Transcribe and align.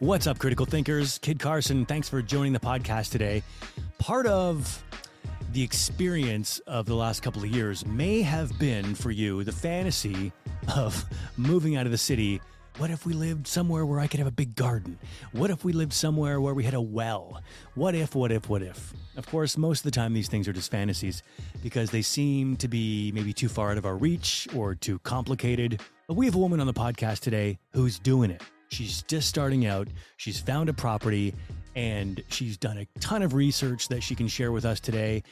What's 0.00 0.28
up, 0.28 0.38
critical 0.38 0.64
thinkers? 0.64 1.18
Kid 1.18 1.40
Carson, 1.40 1.84
thanks 1.84 2.08
for 2.08 2.22
joining 2.22 2.52
the 2.52 2.60
podcast 2.60 3.10
today. 3.10 3.42
Part 3.98 4.26
of 4.28 4.84
the 5.52 5.60
experience 5.60 6.60
of 6.68 6.86
the 6.86 6.94
last 6.94 7.20
couple 7.20 7.42
of 7.42 7.50
years 7.50 7.84
may 7.84 8.22
have 8.22 8.56
been 8.60 8.94
for 8.94 9.10
you 9.10 9.42
the 9.42 9.50
fantasy 9.50 10.30
of 10.76 11.04
moving 11.36 11.74
out 11.74 11.84
of 11.84 11.90
the 11.90 11.98
city. 11.98 12.40
What 12.76 12.90
if 12.92 13.06
we 13.06 13.12
lived 13.12 13.48
somewhere 13.48 13.84
where 13.84 13.98
I 13.98 14.06
could 14.06 14.20
have 14.20 14.28
a 14.28 14.30
big 14.30 14.54
garden? 14.54 14.96
What 15.32 15.50
if 15.50 15.64
we 15.64 15.72
lived 15.72 15.92
somewhere 15.92 16.40
where 16.40 16.54
we 16.54 16.62
had 16.62 16.74
a 16.74 16.80
well? 16.80 17.42
What 17.74 17.96
if, 17.96 18.14
what 18.14 18.30
if, 18.30 18.48
what 18.48 18.62
if? 18.62 18.94
Of 19.16 19.26
course, 19.26 19.58
most 19.58 19.80
of 19.80 19.84
the 19.84 19.90
time 19.90 20.14
these 20.14 20.28
things 20.28 20.46
are 20.46 20.52
just 20.52 20.70
fantasies 20.70 21.24
because 21.60 21.90
they 21.90 22.02
seem 22.02 22.56
to 22.58 22.68
be 22.68 23.10
maybe 23.10 23.32
too 23.32 23.48
far 23.48 23.72
out 23.72 23.78
of 23.78 23.84
our 23.84 23.96
reach 23.96 24.46
or 24.54 24.76
too 24.76 25.00
complicated. 25.00 25.80
But 26.06 26.14
we 26.14 26.26
have 26.26 26.36
a 26.36 26.38
woman 26.38 26.60
on 26.60 26.68
the 26.68 26.72
podcast 26.72 27.18
today 27.18 27.58
who's 27.72 27.98
doing 27.98 28.30
it. 28.30 28.44
She's 28.68 29.02
just 29.02 29.28
starting 29.28 29.66
out. 29.66 29.88
She's 30.16 30.40
found 30.40 30.68
a 30.68 30.72
property 30.72 31.34
and 31.74 32.22
she's 32.28 32.56
done 32.56 32.78
a 32.78 32.86
ton 33.00 33.22
of 33.22 33.34
research 33.34 33.88
that 33.88 34.02
she 34.02 34.14
can 34.14 34.28
share 34.28 34.52
with 34.52 34.64
us 34.64 34.80
today 34.80 35.22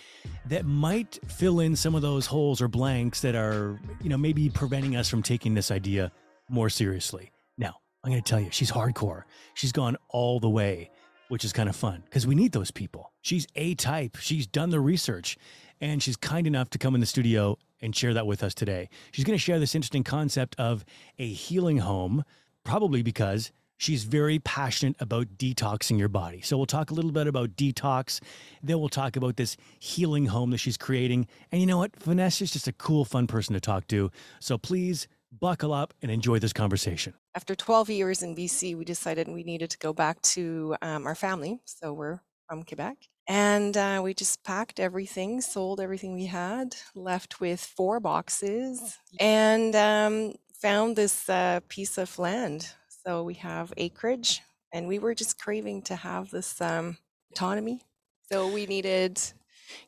that 0.46 0.64
might 0.64 1.18
fill 1.26 1.60
in 1.60 1.74
some 1.74 1.94
of 1.94 2.02
those 2.02 2.26
holes 2.26 2.60
or 2.60 2.68
blanks 2.68 3.20
that 3.22 3.34
are, 3.34 3.80
you 4.00 4.08
know, 4.08 4.16
maybe 4.16 4.48
preventing 4.48 4.96
us 4.96 5.08
from 5.08 5.22
taking 5.22 5.54
this 5.54 5.70
idea 5.70 6.12
more 6.48 6.70
seriously. 6.70 7.32
Now, 7.58 7.74
I'm 8.04 8.12
going 8.12 8.22
to 8.22 8.28
tell 8.28 8.40
you, 8.40 8.48
she's 8.52 8.70
hardcore. 8.70 9.24
She's 9.54 9.72
gone 9.72 9.96
all 10.08 10.38
the 10.38 10.48
way, 10.48 10.90
which 11.28 11.44
is 11.44 11.52
kind 11.52 11.68
of 11.68 11.74
fun 11.74 12.02
because 12.04 12.26
we 12.26 12.34
need 12.36 12.52
those 12.52 12.70
people. 12.70 13.12
She's 13.22 13.46
A 13.56 13.74
type. 13.74 14.16
She's 14.20 14.46
done 14.46 14.70
the 14.70 14.80
research 14.80 15.36
and 15.80 16.02
she's 16.02 16.16
kind 16.16 16.46
enough 16.46 16.70
to 16.70 16.78
come 16.78 16.94
in 16.94 17.00
the 17.00 17.06
studio 17.06 17.58
and 17.82 17.94
share 17.94 18.14
that 18.14 18.26
with 18.26 18.42
us 18.42 18.54
today. 18.54 18.88
She's 19.10 19.24
going 19.24 19.36
to 19.36 19.42
share 19.42 19.58
this 19.58 19.74
interesting 19.74 20.04
concept 20.04 20.54
of 20.58 20.84
a 21.18 21.28
healing 21.28 21.78
home 21.78 22.24
probably 22.66 23.02
because 23.02 23.52
she's 23.78 24.04
very 24.04 24.38
passionate 24.38 24.96
about 25.00 25.38
detoxing 25.38 25.98
your 25.98 26.08
body. 26.08 26.40
So 26.42 26.56
we'll 26.56 26.66
talk 26.66 26.90
a 26.90 26.94
little 26.94 27.12
bit 27.12 27.26
about 27.26 27.56
detox. 27.56 28.20
Then 28.62 28.78
we'll 28.80 28.88
talk 28.88 29.16
about 29.16 29.36
this 29.36 29.56
healing 29.78 30.26
home 30.26 30.50
that 30.50 30.58
she's 30.58 30.76
creating. 30.76 31.28
And 31.52 31.60
you 31.60 31.66
know 31.66 31.78
what? 31.78 31.96
Vanessa's 31.96 32.50
just 32.50 32.68
a 32.68 32.72
cool, 32.72 33.04
fun 33.04 33.26
person 33.26 33.54
to 33.54 33.60
talk 33.60 33.86
to. 33.88 34.10
So 34.40 34.58
please 34.58 35.08
buckle 35.40 35.72
up 35.72 35.94
and 36.02 36.10
enjoy 36.10 36.38
this 36.38 36.52
conversation. 36.52 37.14
After 37.34 37.54
12 37.54 37.90
years 37.90 38.22
in 38.22 38.34
BC, 38.34 38.76
we 38.76 38.84
decided 38.84 39.28
we 39.28 39.44
needed 39.44 39.70
to 39.70 39.78
go 39.78 39.92
back 39.92 40.20
to 40.22 40.76
um, 40.82 41.06
our 41.06 41.14
family. 41.14 41.60
So 41.64 41.92
we're 41.92 42.20
from 42.48 42.62
Quebec. 42.62 42.96
And 43.28 43.76
uh, 43.76 44.00
we 44.04 44.14
just 44.14 44.44
packed 44.44 44.78
everything, 44.78 45.40
sold 45.40 45.80
everything 45.80 46.14
we 46.14 46.26
had, 46.26 46.76
left 46.94 47.40
with 47.40 47.60
four 47.60 47.98
boxes, 47.98 48.98
and 49.18 49.74
um, 49.74 50.34
found 50.60 50.96
this 50.96 51.28
uh, 51.28 51.60
piece 51.68 51.98
of 51.98 52.18
land. 52.18 52.68
So 53.04 53.22
we 53.22 53.34
have 53.34 53.72
acreage, 53.76 54.42
and 54.72 54.88
we 54.88 54.98
were 54.98 55.14
just 55.14 55.38
craving 55.40 55.82
to 55.82 55.96
have 55.96 56.30
this 56.30 56.60
um, 56.60 56.96
autonomy. 57.32 57.82
So 58.30 58.48
we 58.48 58.66
needed, 58.66 59.20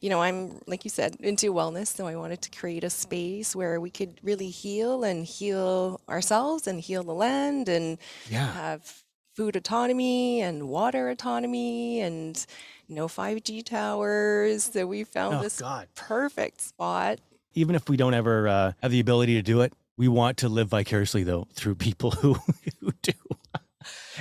you 0.00 0.08
know, 0.10 0.22
I'm 0.22 0.60
like 0.66 0.84
you 0.84 0.90
said 0.90 1.16
into 1.20 1.52
wellness, 1.52 1.88
so 1.88 2.06
I 2.06 2.14
wanted 2.16 2.42
to 2.42 2.50
create 2.58 2.84
a 2.84 2.90
space 2.90 3.56
where 3.56 3.80
we 3.80 3.90
could 3.90 4.20
really 4.22 4.50
heal 4.50 5.02
and 5.02 5.24
heal 5.24 6.00
ourselves 6.08 6.66
and 6.68 6.80
heal 6.80 7.02
the 7.02 7.14
land 7.14 7.68
and 7.68 7.98
Yeah. 8.30 8.52
have 8.52 9.02
food 9.34 9.56
autonomy 9.56 10.40
and 10.40 10.68
water 10.68 11.08
autonomy 11.10 12.00
and 12.00 12.44
no 12.88 13.06
5G 13.08 13.62
towers. 13.64 14.64
So 14.72 14.86
we 14.86 15.02
found 15.04 15.36
Oh, 15.38 15.42
this 15.42 15.58
God. 15.60 15.88
perfect 15.96 16.60
spot. 16.60 17.18
Even 17.54 17.74
if 17.74 17.88
we 17.88 17.96
don't 17.96 18.14
ever 18.14 18.46
uh, 18.46 18.72
have 18.82 18.92
the 18.92 19.00
ability 19.00 19.34
to 19.34 19.42
do 19.42 19.60
it, 19.62 19.72
we 19.98 20.08
want 20.08 20.38
to 20.38 20.48
live 20.48 20.68
vicariously, 20.68 21.24
though, 21.24 21.46
through 21.52 21.74
people 21.74 22.10
who, 22.22 22.34
who 22.80 22.92
do. 23.02 23.12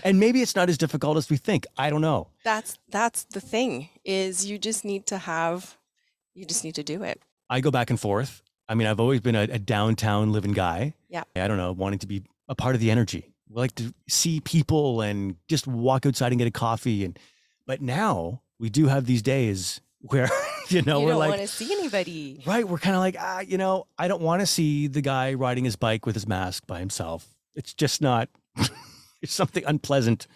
And 0.04 0.20
maybe 0.20 0.42
it's 0.42 0.56
not 0.56 0.70
as 0.70 0.78
difficult 0.78 1.18
as 1.18 1.30
we 1.30 1.38
think. 1.38 1.66
I 1.78 1.90
don't 1.90 2.02
know. 2.02 2.30
That's 2.44 2.78
that's 2.90 3.24
the 3.26 3.40
thing 3.42 3.90
is 4.06 4.46
you 4.46 4.58
just 4.58 4.86
need 4.86 5.06
to 5.08 5.18
have 5.18 5.78
you 6.34 6.46
just 6.46 6.64
need 6.64 6.76
to 6.76 6.84
do 6.84 7.04
it. 7.04 7.22
I 7.50 7.62
go 7.62 7.72
back 7.72 7.90
and 7.90 8.00
forth. 8.00 8.42
I 8.70 8.76
mean, 8.76 8.88
I've 8.88 9.00
always 9.00 9.22
been 9.22 9.36
a, 9.36 9.44
a 9.44 9.60
downtown 9.60 10.32
living 10.32 10.52
guy. 10.52 10.94
Yeah. 11.10 11.24
I 11.36 11.48
don't 11.48 11.58
know, 11.58 11.72
wanting 11.72 12.00
to 12.00 12.08
be 12.08 12.24
a 12.48 12.56
part 12.56 12.76
of 12.76 12.82
the 12.82 12.92
energy. 12.92 13.34
We 13.50 13.56
like 13.56 13.76
to 13.76 13.94
see 14.08 14.40
people 14.40 15.02
and 15.02 15.36
just 15.48 15.68
walk 15.68 16.06
outside 16.06 16.32
and 16.32 16.40
get 16.40 16.48
a 16.48 16.52
coffee. 16.52 17.04
And 17.04 17.18
but 17.66 17.82
now 17.82 18.42
we 18.60 18.70
do 18.70 18.88
have 18.88 19.06
these 19.06 19.22
days 19.22 19.82
where 20.00 20.30
you 20.72 20.82
know 20.82 21.00
you 21.00 21.06
we're 21.06 21.12
don't 21.12 21.20
like 21.20 21.30
want 21.30 21.42
to 21.42 21.48
see 21.48 21.72
anybody. 21.72 22.42
right. 22.46 22.68
We're 22.68 22.78
kind 22.78 22.96
of 22.96 23.02
like 23.02 23.16
ah, 23.20 23.40
you 23.42 23.58
know, 23.58 23.88
I 23.98 24.08
don't 24.08 24.22
want 24.22 24.42
to 24.42 24.46
see 24.46 24.88
the 24.88 25.02
guy 25.02 25.34
riding 25.34 25.66
his 25.66 25.76
bike 25.76 26.06
with 26.06 26.16
his 26.16 26.28
mask 26.28 26.68
by 26.68 26.80
himself. 26.80 27.28
It's 27.56 27.74
just 27.74 28.02
not. 28.02 28.30
it's 29.22 29.34
something 29.34 29.64
unpleasant. 29.66 30.28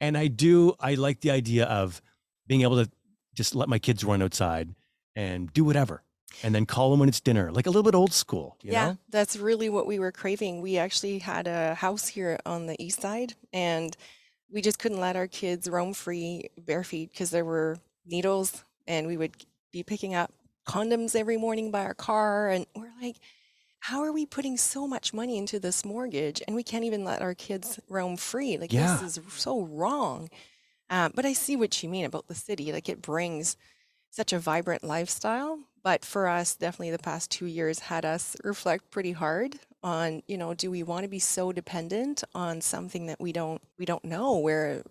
And 0.00 0.16
I 0.16 0.28
do. 0.28 0.74
I 0.80 0.94
like 0.94 1.20
the 1.20 1.30
idea 1.30 1.66
of 1.66 2.00
being 2.46 2.62
able 2.62 2.84
to 2.84 2.90
just 3.34 3.54
let 3.54 3.68
my 3.68 3.78
kids 3.78 4.04
run 4.04 4.22
outside 4.22 4.74
and 5.14 5.52
do 5.52 5.64
whatever 5.64 6.02
and 6.42 6.54
then 6.54 6.66
call 6.66 6.90
them 6.90 7.00
when 7.00 7.08
it's 7.08 7.20
dinner 7.20 7.50
like 7.50 7.66
a 7.66 7.70
little 7.70 7.82
bit 7.82 7.94
old 7.94 8.12
school 8.12 8.56
you 8.62 8.72
yeah, 8.72 8.86
know 8.86 8.96
that's 9.08 9.36
really 9.36 9.68
what 9.68 9.86
we 9.86 9.98
were 9.98 10.12
craving. 10.12 10.60
We 10.60 10.78
actually 10.78 11.18
had 11.18 11.46
a 11.46 11.74
house 11.74 12.06
here 12.06 12.38
on 12.46 12.66
the 12.66 12.80
east 12.82 13.02
side 13.02 13.34
and 13.52 13.96
we 14.52 14.60
just 14.60 14.78
couldn't 14.78 15.00
let 15.00 15.16
our 15.16 15.26
kids 15.26 15.68
roam 15.68 15.94
free 15.94 16.50
bare 16.58 16.84
feet 16.84 17.10
because 17.10 17.30
there 17.30 17.44
were 17.44 17.76
needles 18.06 18.64
and 18.86 19.06
we 19.06 19.16
would 19.16 19.32
be 19.72 19.82
picking 19.82 20.14
up 20.14 20.32
condoms 20.66 21.16
every 21.16 21.36
morning 21.36 21.70
by 21.70 21.82
our 21.84 21.94
car 21.94 22.48
and 22.48 22.66
we're 22.76 22.92
like 23.00 23.16
how 23.84 24.02
are 24.02 24.12
we 24.12 24.26
putting 24.26 24.56
so 24.58 24.86
much 24.86 25.14
money 25.14 25.38
into 25.38 25.58
this 25.58 25.84
mortgage 25.84 26.42
and 26.46 26.54
we 26.54 26.62
can't 26.62 26.84
even 26.84 27.02
let 27.04 27.22
our 27.22 27.34
kids 27.34 27.80
roam 27.88 28.16
free 28.16 28.58
like 28.58 28.72
Yeah. 28.72 28.98
this 29.00 29.16
is 29.16 29.24
so 29.34 29.62
wrong 29.62 30.28
uh, 30.90 31.08
but 31.14 31.24
i 31.24 31.32
see 31.32 31.56
what 31.56 31.82
you 31.82 31.88
mean 31.88 32.04
about 32.04 32.28
the 32.28 32.34
city 32.34 32.72
like 32.72 32.88
it 32.88 33.00
brings 33.02 33.56
such 34.10 34.32
a 34.32 34.38
vibrant 34.38 34.84
lifestyle 34.84 35.58
but 35.82 36.04
for 36.04 36.28
us 36.28 36.54
definitely 36.54 36.90
the 36.90 36.98
past 36.98 37.30
two 37.30 37.46
years 37.46 37.78
had 37.78 38.04
us 38.04 38.36
reflect 38.44 38.90
pretty 38.90 39.12
hard 39.12 39.56
on 39.82 40.22
you 40.28 40.36
know 40.36 40.52
do 40.52 40.70
we 40.70 40.82
want 40.82 41.04
to 41.04 41.08
be 41.08 41.18
so 41.18 41.52
dependent 41.52 42.22
on 42.34 42.60
something 42.60 43.06
that 43.06 43.18
we 43.20 43.32
don't 43.32 43.62
we 43.78 43.86
don't 43.86 44.04
know 44.04 44.36
where 44.36 44.82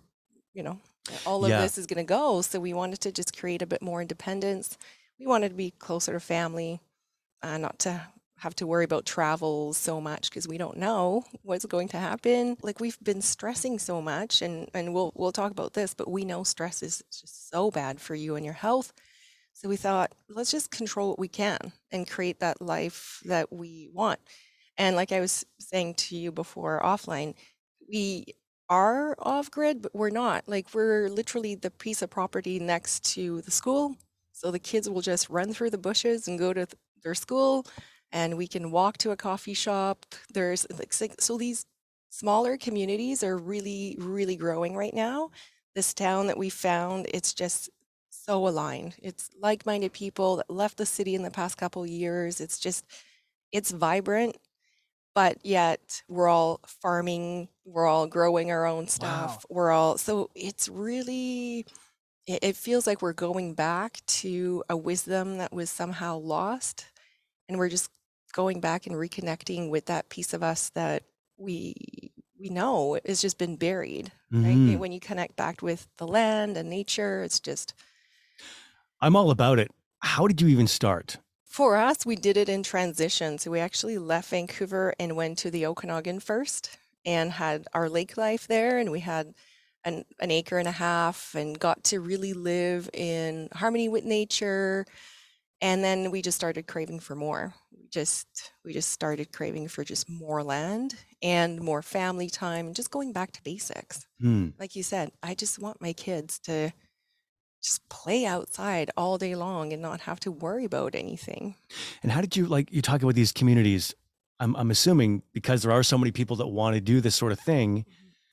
you 0.54 0.64
know 0.64 0.80
all 1.26 1.44
of 1.44 1.50
Yeah. 1.50 1.62
this 1.62 1.78
is 1.78 1.86
going 1.86 2.06
to 2.06 2.10
go 2.10 2.42
so 2.42 2.60
we 2.60 2.74
wanted 2.74 3.02
to 3.02 3.12
just 3.12 3.38
create 3.38 3.62
a 3.62 3.68
bit 3.68 3.82
more 3.82 4.02
independence 4.02 4.78
we 5.20 5.26
wanted 5.28 5.50
to 5.50 5.56
be 5.56 5.72
closer 5.72 6.14
to 6.14 6.20
family 6.20 6.80
uh, 7.42 7.58
not 7.58 7.80
to 7.80 8.02
have 8.38 8.56
to 8.56 8.68
worry 8.68 8.86
about 8.86 9.06
travel 9.06 9.74
so 9.74 10.00
much 10.00 10.30
because 10.30 10.48
we 10.48 10.58
don't 10.58 10.78
know 10.78 11.26
what's 11.44 11.66
going 11.66 11.90
to 11.90 11.98
happen 11.98 12.58
like 12.62 12.80
we've 12.80 13.00
been 13.04 13.22
stressing 13.22 13.80
so 13.80 14.02
much 14.02 14.42
and 14.42 14.70
and 14.74 14.94
we'll 14.94 15.12
we'll 15.16 15.32
talk 15.32 15.52
about 15.52 15.74
this 15.74 15.94
but 15.94 16.10
we 16.10 16.24
know 16.26 16.44
stress 16.44 16.82
is 16.84 17.04
just 17.12 17.50
so 17.50 17.70
bad 17.72 18.00
for 18.00 18.16
you 18.16 18.36
and 18.36 18.46
your 18.46 18.54
health 18.54 18.94
so 19.54 19.68
we 19.68 19.76
thought, 19.76 20.14
let's 20.30 20.52
just 20.52 20.72
control 20.72 21.10
what 21.10 21.20
we 21.20 21.28
can 21.28 21.74
and 21.92 22.10
create 22.10 22.40
that 22.40 22.62
life 22.62 23.22
that 23.26 23.52
we 23.52 23.90
want. 23.94 24.20
And 24.78 24.96
like 24.96 25.12
I 25.12 25.20
was 25.20 25.46
saying 25.60 25.96
to 25.96 26.16
you 26.16 26.32
before 26.32 26.80
offline, 26.82 27.36
we 27.92 28.36
are 28.70 29.16
off 29.20 29.50
grid, 29.52 29.82
but 29.82 29.96
we're 29.96 30.10
not. 30.10 30.44
Like 30.48 30.68
we're 30.74 31.10
literally 31.10 31.56
the 31.56 31.72
piece 31.72 32.02
of 32.02 32.10
property 32.10 32.60
next 32.60 33.04
to 33.14 33.42
the 33.42 33.52
school. 33.52 33.96
So 34.34 34.52
the 34.52 34.60
kids 34.60 34.90
will 34.90 35.02
just 35.02 35.30
run 35.30 35.54
through 35.54 35.72
the 35.72 35.78
bushes 35.78 36.28
and 36.28 36.40
go 36.40 36.54
to 36.54 36.66
th- 36.66 36.76
their 37.04 37.16
school 37.16 37.66
and 38.12 38.38
we 38.38 38.48
can 38.48 38.72
walk 38.72 38.98
to 39.00 39.12
a 39.12 39.18
coffee 39.18 39.54
shop. 39.54 40.06
There's 40.34 40.66
like 40.80 40.94
so 41.22 41.38
these 41.38 41.66
smaller 42.10 42.58
communities 42.58 43.24
are 43.24 43.38
really, 43.38 43.96
really 44.00 44.36
growing 44.36 44.76
right 44.76 44.94
now. 44.94 45.32
This 45.76 45.94
town 45.94 46.28
that 46.28 46.38
we 46.38 46.50
found, 46.50 47.08
it's 47.14 47.34
just 47.34 47.70
so 48.10 48.48
aligned. 48.48 48.96
It's 49.02 49.30
like-minded 49.40 49.94
people 49.94 50.38
that 50.38 50.50
left 50.50 50.78
the 50.78 50.86
city 50.86 51.16
in 51.16 51.22
the 51.24 51.32
past 51.32 51.58
couple 51.58 51.86
years. 51.86 52.42
It's 52.42 52.60
just, 52.60 52.86
it's 53.52 53.72
vibrant, 53.72 54.38
but 55.20 55.38
yet 55.44 56.02
we're 56.08 56.30
all 56.30 56.62
farming, 56.82 57.50
we're 57.66 57.86
all 57.86 58.08
growing 58.08 58.52
our 58.52 58.66
own 58.66 58.88
stuff. 58.88 59.46
We're 59.50 59.70
all, 59.70 59.98
so 59.98 60.30
it's 60.34 60.70
really, 60.70 61.66
it, 62.26 62.56
feels 62.56 62.88
like 62.88 63.02
we're 63.02 63.12
going 63.12 63.54
back 63.54 64.00
to 64.22 64.64
a 64.70 64.78
wisdom 64.78 65.40
that 65.40 65.52
was 65.52 65.70
somehow 65.70 66.20
lost. 66.20 66.86
And 67.50 67.58
we're 67.58 67.68
just 67.68 67.92
going 68.32 68.62
back 68.62 68.88
and 68.88 68.96
reconnecting 68.96 69.70
with 69.70 69.88
that 69.88 70.08
piece 70.08 70.34
of 70.34 70.42
us 70.42 70.70
that 70.70 71.04
we 71.38 71.76
we 72.40 72.48
know 72.48 72.98
has 73.06 73.20
just 73.22 73.38
been 73.38 73.58
buried 73.58 74.14
right 74.32 74.56
Mhm. 74.56 74.78
when 74.78 74.94
you 74.94 75.02
connect 75.02 75.36
back 75.36 75.62
with 75.62 75.88
the 75.98 76.08
land 76.08 76.56
and 76.56 76.70
nature 76.70 77.24
it's 77.24 77.40
just 77.40 77.74
i'm 79.02 79.16
all 79.16 79.32
about 79.32 79.58
it 79.60 79.72
how 80.00 80.28
did 80.28 80.42
you 80.42 80.48
even 80.48 80.68
start 80.68 81.18
for 81.60 81.76
us 81.76 82.06
we 82.06 82.16
did 82.16 82.38
it 82.38 82.48
in 82.48 82.64
transition. 82.64 83.38
So 83.38 83.52
we 83.52 83.60
actually 83.60 83.98
left 83.98 84.30
vancouver 84.30 84.94
and 84.98 85.18
went 85.18 85.40
to 85.40 85.52
the 85.52 85.66
okanagan 85.66 86.22
first 86.22 86.78
and 87.06 87.34
had 87.34 87.68
our 87.74 87.90
lake 87.90 88.16
life 88.16 88.48
there. 88.48 88.78
And 88.78 88.90
we 88.92 89.02
had 89.02 89.34
an, 89.84 90.06
an 90.22 90.32
acre 90.32 90.58
and 90.58 90.70
a 90.70 90.72
half 90.72 91.36
and 91.36 91.60
got 91.60 91.84
to 91.86 92.00
really 92.00 92.32
live 92.32 92.90
in 92.94 93.50
harmony 93.52 93.90
with 93.90 94.06
nature. 94.06 94.86
And 95.60 95.84
then 95.84 96.12
we 96.12 96.22
just 96.22 96.38
started 96.38 96.66
craving 96.66 97.02
for 97.02 97.14
more. 97.14 97.54
We 97.78 97.90
just 97.90 98.54
we 98.64 98.72
just 98.72 98.94
started 98.94 99.34
craving 99.34 99.68
for 99.68 99.84
just 99.84 100.10
more 100.10 100.42
land 100.42 100.96
and 101.22 101.60
more 101.60 101.82
family 101.82 102.30
time 102.30 102.68
and 102.68 102.76
just 102.76 102.90
going 102.90 103.12
back 103.12 103.34
to 103.34 103.44
basics. 103.44 104.08
Hmm. 104.22 104.50
like 104.58 104.76
you 104.76 104.84
said 104.84 105.12
i 105.24 105.34
just 105.34 105.60
want 105.60 105.82
my 105.82 105.94
kids 105.94 106.40
to 106.40 106.72
just 107.64 107.88
play 107.90 108.26
outside 108.26 108.90
all 108.96 109.18
day 109.18 109.36
long 109.36 109.74
and 109.74 109.82
not 109.82 110.02
have 110.02 110.20
to 110.20 110.32
worry 110.32 110.66
about 110.66 110.96
anything 110.96 111.56
And 112.04 112.12
how 112.12 112.22
did 112.22 112.36
you 112.36 112.46
like 112.46 112.72
you 112.72 112.82
talking 112.82 113.06
about 113.06 113.16
these 113.16 113.32
communities? 113.32 113.94
I'm 114.40 114.56
I'm 114.56 114.72
assuming 114.72 115.24
because 115.34 115.64
there 115.64 115.72
are 115.72 115.84
so 115.84 115.98
many 115.98 116.12
people 116.12 116.36
that 116.38 116.48
want 116.48 116.76
to 116.76 116.82
do 116.82 117.02
this 117.02 117.16
sort 117.16 117.32
of 117.32 117.40
thing. 117.40 117.86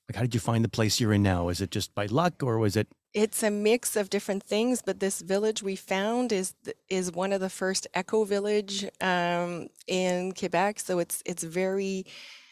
Like, 0.07 0.15
how 0.15 0.21
did 0.21 0.33
you 0.33 0.39
find 0.39 0.63
the 0.63 0.69
place 0.69 1.01
you're 1.01 1.11
in 1.13 1.21
now? 1.21 1.49
Is 1.49 1.59
it 1.59 1.69
just 1.69 1.93
by 1.93 2.05
luck, 2.05 2.41
or 2.41 2.57
was 2.59 2.77
it? 2.77 2.87
it's 3.13 3.41
a 3.41 3.49
mix 3.49 3.95
of 3.95 4.09
different 4.09 4.43
things 4.43 4.81
but 4.85 4.99
this 4.99 5.21
village 5.21 5.63
we 5.63 5.75
found 5.75 6.31
is 6.31 6.53
is 6.89 7.11
one 7.11 7.31
of 7.33 7.41
the 7.41 7.49
first 7.49 7.87
eco 7.95 8.23
village 8.23 8.85
um, 9.01 9.67
in 9.87 10.33
quebec 10.33 10.79
so 10.79 10.99
it's 10.99 11.23
it's 11.25 11.43
very 11.43 12.05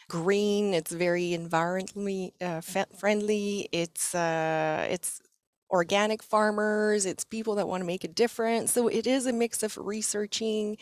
green 0.08 0.74
it's 0.74 0.92
very 0.92 1.38
environmentally 1.38 2.32
uh, 2.42 2.62
friendly 3.02 3.68
it's 3.72 4.16
uh, 4.16 4.88
it's 4.90 5.22
organic 5.72 6.22
farmers 6.24 7.06
it's 7.06 7.24
people 7.24 7.56
that 7.56 7.68
want 7.68 7.82
to 7.82 7.86
make 7.88 8.04
a 8.04 8.08
difference 8.08 8.72
so 8.72 8.88
it 8.88 9.08
is 9.08 9.26
a 9.26 9.34
mix 9.34 9.64
of 9.64 9.78
researching 9.78 10.78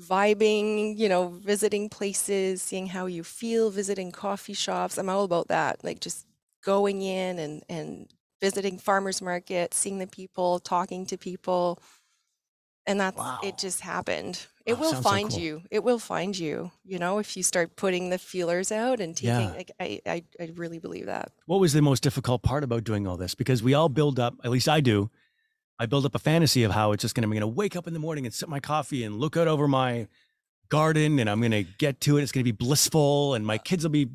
vibing 0.00 0.96
you 0.96 1.08
know 1.08 1.28
visiting 1.28 1.88
places 1.88 2.62
seeing 2.62 2.86
how 2.86 3.06
you 3.06 3.24
feel 3.24 3.70
visiting 3.70 4.12
coffee 4.12 4.54
shops 4.54 4.96
i'm 4.96 5.08
all 5.08 5.24
about 5.24 5.48
that 5.48 5.82
like 5.84 6.00
just 6.00 6.26
going 6.64 7.02
in 7.02 7.38
and 7.38 7.64
and 7.68 8.08
visiting 8.40 8.78
farmers 8.78 9.20
market 9.20 9.74
seeing 9.74 9.98
the 9.98 10.06
people 10.06 10.60
talking 10.60 11.04
to 11.04 11.18
people 11.18 11.80
and 12.86 13.00
that's 13.00 13.22
Wow. 13.22 13.38
it 13.40 13.58
just 13.58 13.80
happened 13.80 14.46
it 14.68 14.74
Wow, 14.74 14.80
will 14.80 14.92
sounds 14.92 15.04
so 15.04 15.10
find 15.10 15.30
cool. 15.30 15.38
you 15.40 15.62
it 15.70 15.82
will 15.82 15.98
find 15.98 16.38
you 16.38 16.70
you 16.84 16.98
know 16.98 17.18
if 17.18 17.36
you 17.36 17.42
start 17.42 17.74
putting 17.76 18.10
the 18.10 18.18
feelers 18.18 18.70
out 18.70 19.00
and 19.00 19.16
taking 19.16 19.30
Yeah. 19.48 19.50
like 19.60 19.70
I, 19.80 20.00
I 20.06 20.22
i 20.40 20.50
really 20.54 20.78
believe 20.78 21.06
that 21.06 21.32
What 21.46 21.60
was 21.60 21.72
the 21.72 21.82
most 21.82 22.02
difficult 22.02 22.42
part 22.42 22.62
about 22.64 22.84
doing 22.84 23.06
all 23.08 23.16
this? 23.16 23.34
Because 23.34 23.62
we 23.62 23.72
all 23.74 23.88
build 23.88 24.18
up, 24.20 24.34
at 24.44 24.50
least 24.50 24.68
I 24.68 24.80
do. 24.80 25.10
I 25.80 25.86
build 25.86 26.04
up 26.04 26.14
a 26.14 26.18
fantasy 26.18 26.64
of 26.64 26.72
how 26.72 26.92
it's 26.92 27.02
just 27.02 27.14
going 27.14 27.22
to, 27.22 27.26
I'm 27.28 27.32
going 27.32 27.40
to 27.52 27.56
wake 27.62 27.76
up 27.76 27.86
in 27.86 27.92
the 27.94 28.00
morning 28.00 28.26
and 28.26 28.34
sip 28.34 28.48
my 28.48 28.60
coffee 28.60 29.04
and 29.04 29.16
look 29.18 29.36
out 29.36 29.48
over 29.48 29.66
my 29.68 30.08
garden 30.68 31.18
and 31.20 31.30
I'm 31.30 31.40
going 31.40 31.52
to 31.52 31.64
get 31.78 32.00
to 32.02 32.18
it. 32.18 32.22
It's 32.22 32.32
going 32.32 32.44
to 32.44 32.52
be 32.52 32.56
blissful 32.66 33.34
and 33.34 33.46
my 33.46 33.58
kids 33.58 33.84
will 33.84 33.90
be, 33.90 34.08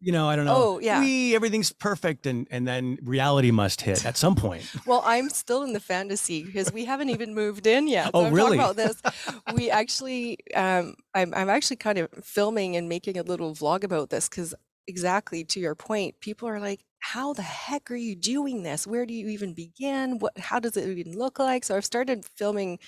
you 0.00 0.12
know, 0.12 0.28
I 0.28 0.36
don't 0.36 0.46
know. 0.46 0.54
Oh, 0.56 0.78
yeah. 0.78 1.00
wee, 1.00 1.34
everything's 1.34 1.72
perfect. 1.72 2.26
And, 2.26 2.48
and 2.50 2.66
then 2.66 2.98
reality 3.02 3.50
must 3.50 3.82
hit 3.82 4.04
at 4.06 4.16
some 4.16 4.34
point. 4.34 4.68
Well, 4.86 5.02
I'm 5.04 5.28
still 5.28 5.62
in 5.62 5.72
the 5.72 5.80
fantasy 5.80 6.42
because 6.42 6.72
we 6.72 6.84
haven't 6.86 7.10
even 7.10 7.34
moved 7.34 7.66
in 7.66 7.86
yet. 7.86 8.10
Oh, 8.14 8.24
I'm 8.24 8.34
really? 8.34 8.56
about 8.56 8.76
this. 8.76 9.00
We 9.54 9.70
actually, 9.70 10.38
um, 10.54 10.94
I'm, 11.14 11.34
I'm 11.34 11.48
actually 11.48 11.76
kind 11.76 11.98
of 11.98 12.08
filming 12.22 12.76
and 12.76 12.88
making 12.88 13.18
a 13.18 13.22
little 13.22 13.54
vlog 13.54 13.84
about 13.84 14.10
this 14.10 14.28
because 14.28 14.54
exactly 14.86 15.44
to 15.44 15.60
your 15.60 15.74
point, 15.74 16.20
people 16.20 16.48
are 16.48 16.60
like, 16.60 16.80
"How 17.00 17.32
the 17.32 17.42
heck 17.42 17.90
are 17.90 17.96
you 17.96 18.16
doing 18.16 18.62
this? 18.62 18.86
Where 18.86 19.06
do 19.06 19.14
you 19.14 19.28
even 19.28 19.54
begin? 19.54 20.18
What? 20.18 20.38
How 20.38 20.58
does 20.60 20.76
it 20.76 20.88
even 20.88 21.16
look 21.18 21.38
like?" 21.38 21.64
So 21.64 21.76
I've 21.76 21.84
started 21.84 22.24
filming 22.24 22.78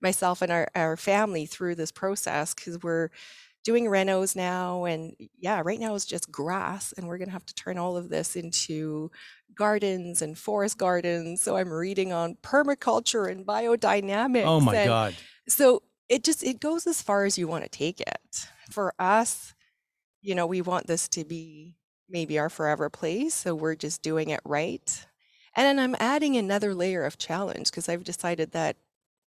myself 0.00 0.42
and 0.42 0.52
our, 0.52 0.68
our 0.74 0.96
family 0.96 1.46
through 1.46 1.76
this 1.76 1.92
process 1.92 2.54
because 2.54 2.82
we're 2.82 3.08
doing 3.64 3.84
renos 3.84 4.34
now 4.34 4.84
and 4.84 5.14
yeah 5.38 5.62
right 5.64 5.78
now 5.80 5.94
it's 5.94 6.04
just 6.04 6.30
grass 6.30 6.92
and 6.96 7.06
we're 7.06 7.18
going 7.18 7.28
to 7.28 7.32
have 7.32 7.46
to 7.46 7.54
turn 7.54 7.78
all 7.78 7.96
of 7.96 8.08
this 8.08 8.34
into 8.36 9.10
gardens 9.54 10.22
and 10.22 10.36
forest 10.38 10.78
gardens 10.78 11.40
so 11.40 11.56
i'm 11.56 11.70
reading 11.72 12.12
on 12.12 12.36
permaculture 12.42 13.30
and 13.30 13.44
oh 13.46 13.52
biodynamics 13.52 14.44
Oh 14.46 14.60
my 14.60 14.74
and 14.74 14.88
God. 14.88 15.16
so 15.48 15.82
it 16.08 16.24
just 16.24 16.42
it 16.42 16.60
goes 16.60 16.86
as 16.86 17.00
far 17.02 17.24
as 17.24 17.38
you 17.38 17.46
want 17.46 17.64
to 17.64 17.70
take 17.70 18.00
it 18.00 18.46
for 18.70 18.94
us 18.98 19.54
you 20.22 20.34
know 20.34 20.46
we 20.46 20.60
want 20.62 20.86
this 20.86 21.08
to 21.08 21.24
be 21.24 21.76
maybe 22.08 22.38
our 22.38 22.48
forever 22.48 22.88
place 22.90 23.34
so 23.34 23.54
we're 23.54 23.74
just 23.76 24.02
doing 24.02 24.30
it 24.30 24.40
right 24.44 25.06
and 25.54 25.64
then 25.66 25.78
i'm 25.78 25.96
adding 26.00 26.36
another 26.36 26.74
layer 26.74 27.04
of 27.04 27.18
challenge 27.18 27.70
because 27.70 27.88
i've 27.88 28.04
decided 28.04 28.52
that 28.52 28.76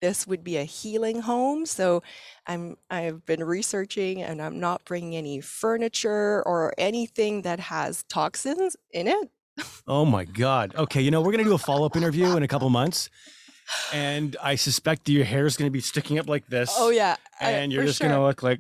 this 0.01 0.27
would 0.27 0.43
be 0.43 0.57
a 0.57 0.63
healing 0.63 1.21
home 1.21 1.65
so 1.65 2.01
i'm 2.47 2.75
i've 2.89 3.25
been 3.25 3.43
researching 3.43 4.21
and 4.21 4.41
i'm 4.41 4.59
not 4.59 4.83
bringing 4.85 5.15
any 5.15 5.39
furniture 5.41 6.43
or 6.45 6.73
anything 6.77 7.41
that 7.43 7.59
has 7.59 8.03
toxins 8.09 8.75
in 8.91 9.07
it 9.07 9.29
Oh 9.87 10.03
my 10.03 10.25
God. 10.25 10.75
Okay. 10.75 11.01
You 11.01 11.11
know, 11.11 11.21
we're 11.21 11.31
going 11.31 11.43
to 11.45 11.49
do 11.49 11.53
a 11.53 11.57
follow 11.57 11.85
up 11.85 11.95
interview 11.95 12.35
in 12.35 12.43
a 12.43 12.47
couple 12.47 12.69
months. 12.69 13.09
And 13.93 14.35
I 14.43 14.55
suspect 14.55 15.07
your 15.07 15.23
hair 15.23 15.45
is 15.45 15.55
going 15.55 15.67
to 15.67 15.71
be 15.71 15.79
sticking 15.79 16.19
up 16.19 16.27
like 16.27 16.43
oh, 16.47 16.49
this. 16.49 16.75
oh 16.77 16.89
yeah 16.89 17.15
I- 17.39 17.51
And 17.51 17.71
you're 17.71 17.85
just 17.85 17.99
sure. 17.99 18.09
going 18.09 18.19
to 18.19 18.25
look 18.25 18.43
like, 18.43 18.59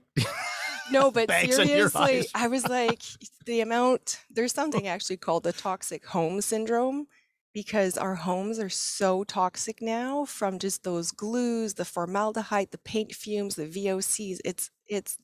No, 0.91 1.11
but 1.17 1.27
Bags 1.27 1.59
on 1.59 1.67
your 1.67 1.89
seriously. 1.89 2.29
I 2.33 2.47
was 2.47 2.65
like, 2.67 3.01
the 3.45 3.59
amount, 3.61 4.21
there's 4.31 4.53
something 4.53 4.87
actually 4.87 5.17
called 5.17 5.43
the 5.43 5.51
toxic 5.53 6.05
home 6.05 6.39
syndrome 6.39 7.07
because 7.55 7.97
our 7.97 8.15
homes 8.17 8.59
are 8.59 8.69
so 8.69 9.25
toxic 9.25 9.81
now 9.81 10.25
from 10.25 10.59
just 10.59 10.83
those 10.83 11.11
glues, 11.11 11.75
the 11.75 11.85
formaldehyde, 11.85 12.71
the 12.71 12.79
paint 12.79 13.15
fumes, 13.15 13.55
the 13.55 13.65
VOCs. 13.67 14.39
It's, 14.45 14.71
it's 14.87 15.17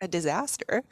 a 0.00 0.08
disaster. 0.08 0.84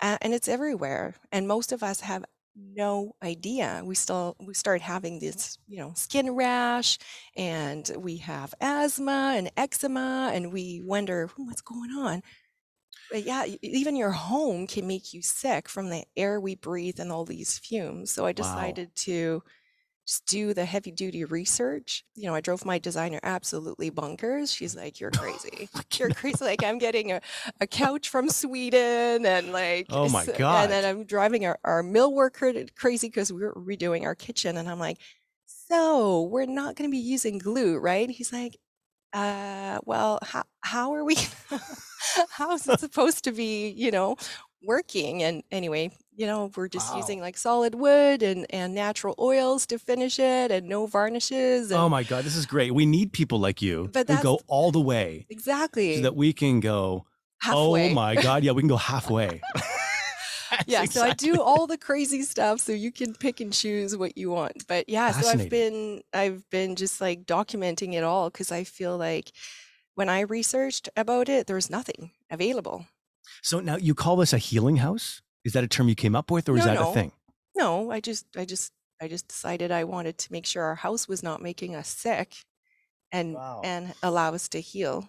Uh, 0.00 0.18
and 0.22 0.34
it's 0.34 0.48
everywhere. 0.48 1.14
And 1.32 1.48
most 1.48 1.72
of 1.72 1.82
us 1.82 2.00
have 2.00 2.24
no 2.56 3.14
idea. 3.22 3.82
We 3.84 3.94
still, 3.94 4.36
we 4.40 4.54
start 4.54 4.82
having 4.82 5.20
this, 5.20 5.58
you 5.68 5.78
know, 5.78 5.92
skin 5.96 6.32
rash 6.34 6.98
and 7.36 7.90
we 7.96 8.18
have 8.18 8.54
asthma 8.60 9.34
and 9.36 9.50
eczema 9.56 10.30
and 10.34 10.52
we 10.52 10.82
wonder 10.84 11.28
"Hmm, 11.28 11.46
what's 11.46 11.62
going 11.62 11.90
on. 11.92 12.22
But 13.10 13.24
yeah, 13.24 13.46
even 13.62 13.96
your 13.96 14.12
home 14.12 14.66
can 14.66 14.86
make 14.86 15.14
you 15.14 15.22
sick 15.22 15.68
from 15.68 15.90
the 15.90 16.04
air 16.16 16.40
we 16.40 16.54
breathe 16.56 17.00
and 17.00 17.10
all 17.12 17.24
these 17.24 17.58
fumes. 17.58 18.12
So 18.12 18.26
I 18.26 18.32
decided 18.32 18.94
to 18.96 19.42
just 20.08 20.24
do 20.24 20.54
the 20.54 20.64
heavy 20.64 20.90
duty 20.90 21.24
research. 21.26 22.02
You 22.14 22.26
know, 22.26 22.34
I 22.34 22.40
drove 22.40 22.64
my 22.64 22.78
designer 22.78 23.20
absolutely 23.22 23.90
bonkers. 23.90 24.56
She's 24.56 24.74
like, 24.82 24.98
You're 25.00 25.10
crazy. 25.10 25.68
You're 25.94 26.10
crazy. 26.10 26.44
Like, 26.44 26.64
I'm 26.64 26.78
getting 26.78 27.12
a, 27.12 27.20
a 27.60 27.66
couch 27.66 28.08
from 28.08 28.30
Sweden 28.30 29.26
and 29.26 29.52
like, 29.52 29.86
Oh 29.90 30.08
my 30.08 30.24
God. 30.24 30.64
And 30.64 30.72
then 30.72 30.84
I'm 30.84 31.04
driving 31.04 31.44
our, 31.44 31.58
our 31.62 31.82
mill 31.82 32.12
worker 32.12 32.52
crazy 32.74 33.08
because 33.08 33.32
we're 33.32 33.52
redoing 33.52 34.04
our 34.04 34.14
kitchen. 34.14 34.56
And 34.56 34.68
I'm 34.68 34.78
like, 34.78 34.98
So 35.46 36.22
we're 36.22 36.46
not 36.46 36.74
going 36.74 36.88
to 36.88 36.92
be 36.92 36.98
using 36.98 37.38
glue, 37.38 37.76
right? 37.78 38.08
He's 38.08 38.32
like, 38.32 38.56
uh, 39.12 39.78
well, 39.84 40.18
how, 40.22 40.44
how 40.60 40.94
are 40.94 41.04
we, 41.04 41.16
how 42.30 42.52
is 42.52 42.68
it 42.68 42.80
supposed 42.80 43.24
to 43.24 43.32
be, 43.32 43.70
you 43.70 43.90
know, 43.90 44.16
working? 44.62 45.22
And 45.22 45.42
anyway, 45.50 45.90
you 46.16 46.26
know, 46.26 46.50
we're 46.56 46.68
just 46.68 46.90
Wow. 46.92 46.98
using 46.98 47.20
like 47.20 47.36
solid 47.36 47.74
wood 47.74 48.22
and, 48.22 48.46
and 48.50 48.74
natural 48.74 49.14
oils 49.18 49.66
to 49.66 49.78
finish 49.78 50.18
it 50.18 50.50
and 50.50 50.68
no 50.68 50.86
varnishes. 50.86 51.70
Oh 51.70 51.76
and 51.76 51.84
oh 51.84 51.88
my 51.88 52.02
God, 52.02 52.24
this 52.24 52.36
is 52.36 52.46
great. 52.46 52.72
We 52.74 52.86
need 52.86 53.12
people 53.12 53.38
like 53.38 53.62
you 53.62 53.90
But 53.92 54.08
who 54.08 54.22
go 54.22 54.40
all 54.46 54.72
the 54.72 54.80
way 54.80 55.26
exactly. 55.30 55.96
so 55.96 56.02
that 56.02 56.16
we 56.16 56.32
can 56.32 56.60
go, 56.60 57.04
oh 57.06 57.06
halfway. 57.40 57.90
oh 57.90 57.94
my 57.94 58.16
God. 58.16 58.42
Yeah, 58.44 58.52
we 58.52 58.62
can 58.62 58.68
go 58.68 58.76
halfway. 58.76 59.40
Yeah, 60.66 60.86
so 60.86 61.02
I 61.04 61.12
do 61.12 61.42
all 61.42 61.66
the 61.66 61.76
crazy 61.76 62.22
stuff 62.22 62.60
so 62.60 62.72
you 62.72 62.90
can 62.90 63.14
pick 63.14 63.40
and 63.40 63.52
choose 63.52 63.94
what 63.96 64.16
you 64.16 64.30
want. 64.30 64.66
But 64.66 64.88
yeah, 64.88 65.10
so 65.10 65.28
I've 65.28 65.50
been 65.50 66.00
I've 66.14 66.48
been 66.50 66.74
just 66.74 67.00
like 67.02 67.26
documenting 67.26 67.92
it 67.92 68.02
all 68.02 68.30
because 68.30 68.50
I 68.50 68.64
feel 68.64 68.96
like 68.96 69.30
when 69.94 70.08
I 70.08 70.20
researched 70.20 70.88
about 70.96 71.28
it, 71.28 71.46
there 71.46 71.56
was 71.56 71.68
nothing 71.70 72.12
available. 72.30 72.86
So 73.42 73.60
now 73.60 73.76
you 73.76 73.94
call 73.94 74.16
this 74.16 74.32
a 74.32 74.38
healing 74.38 74.76
house? 74.76 75.22
Is 75.44 75.52
that 75.52 75.64
a 75.64 75.68
term 75.68 75.88
you 75.88 75.94
came 75.94 76.14
up 76.16 76.30
with 76.30 76.48
or 76.48 76.56
is 76.56 76.64
that 76.64 76.74
no. 76.74 76.90
a 76.90 76.94
thing? 76.94 77.12
No, 77.56 77.90
I 77.90 78.00
just 78.00 78.26
I 78.36 78.44
just 78.44 78.72
I 79.00 79.08
just 79.08 79.28
decided 79.28 79.70
I 79.70 79.84
wanted 79.84 80.18
to 80.18 80.32
make 80.32 80.46
sure 80.46 80.62
our 80.64 80.74
house 80.74 81.08
was 81.08 81.22
not 81.22 81.40
making 81.42 81.74
us 81.74 81.88
sick 81.88 82.34
and 83.12 83.34
Wow. 83.34 83.62
and 83.64 83.94
allow 84.02 84.34
us 84.34 84.48
to 84.50 84.60
heal. 84.60 85.08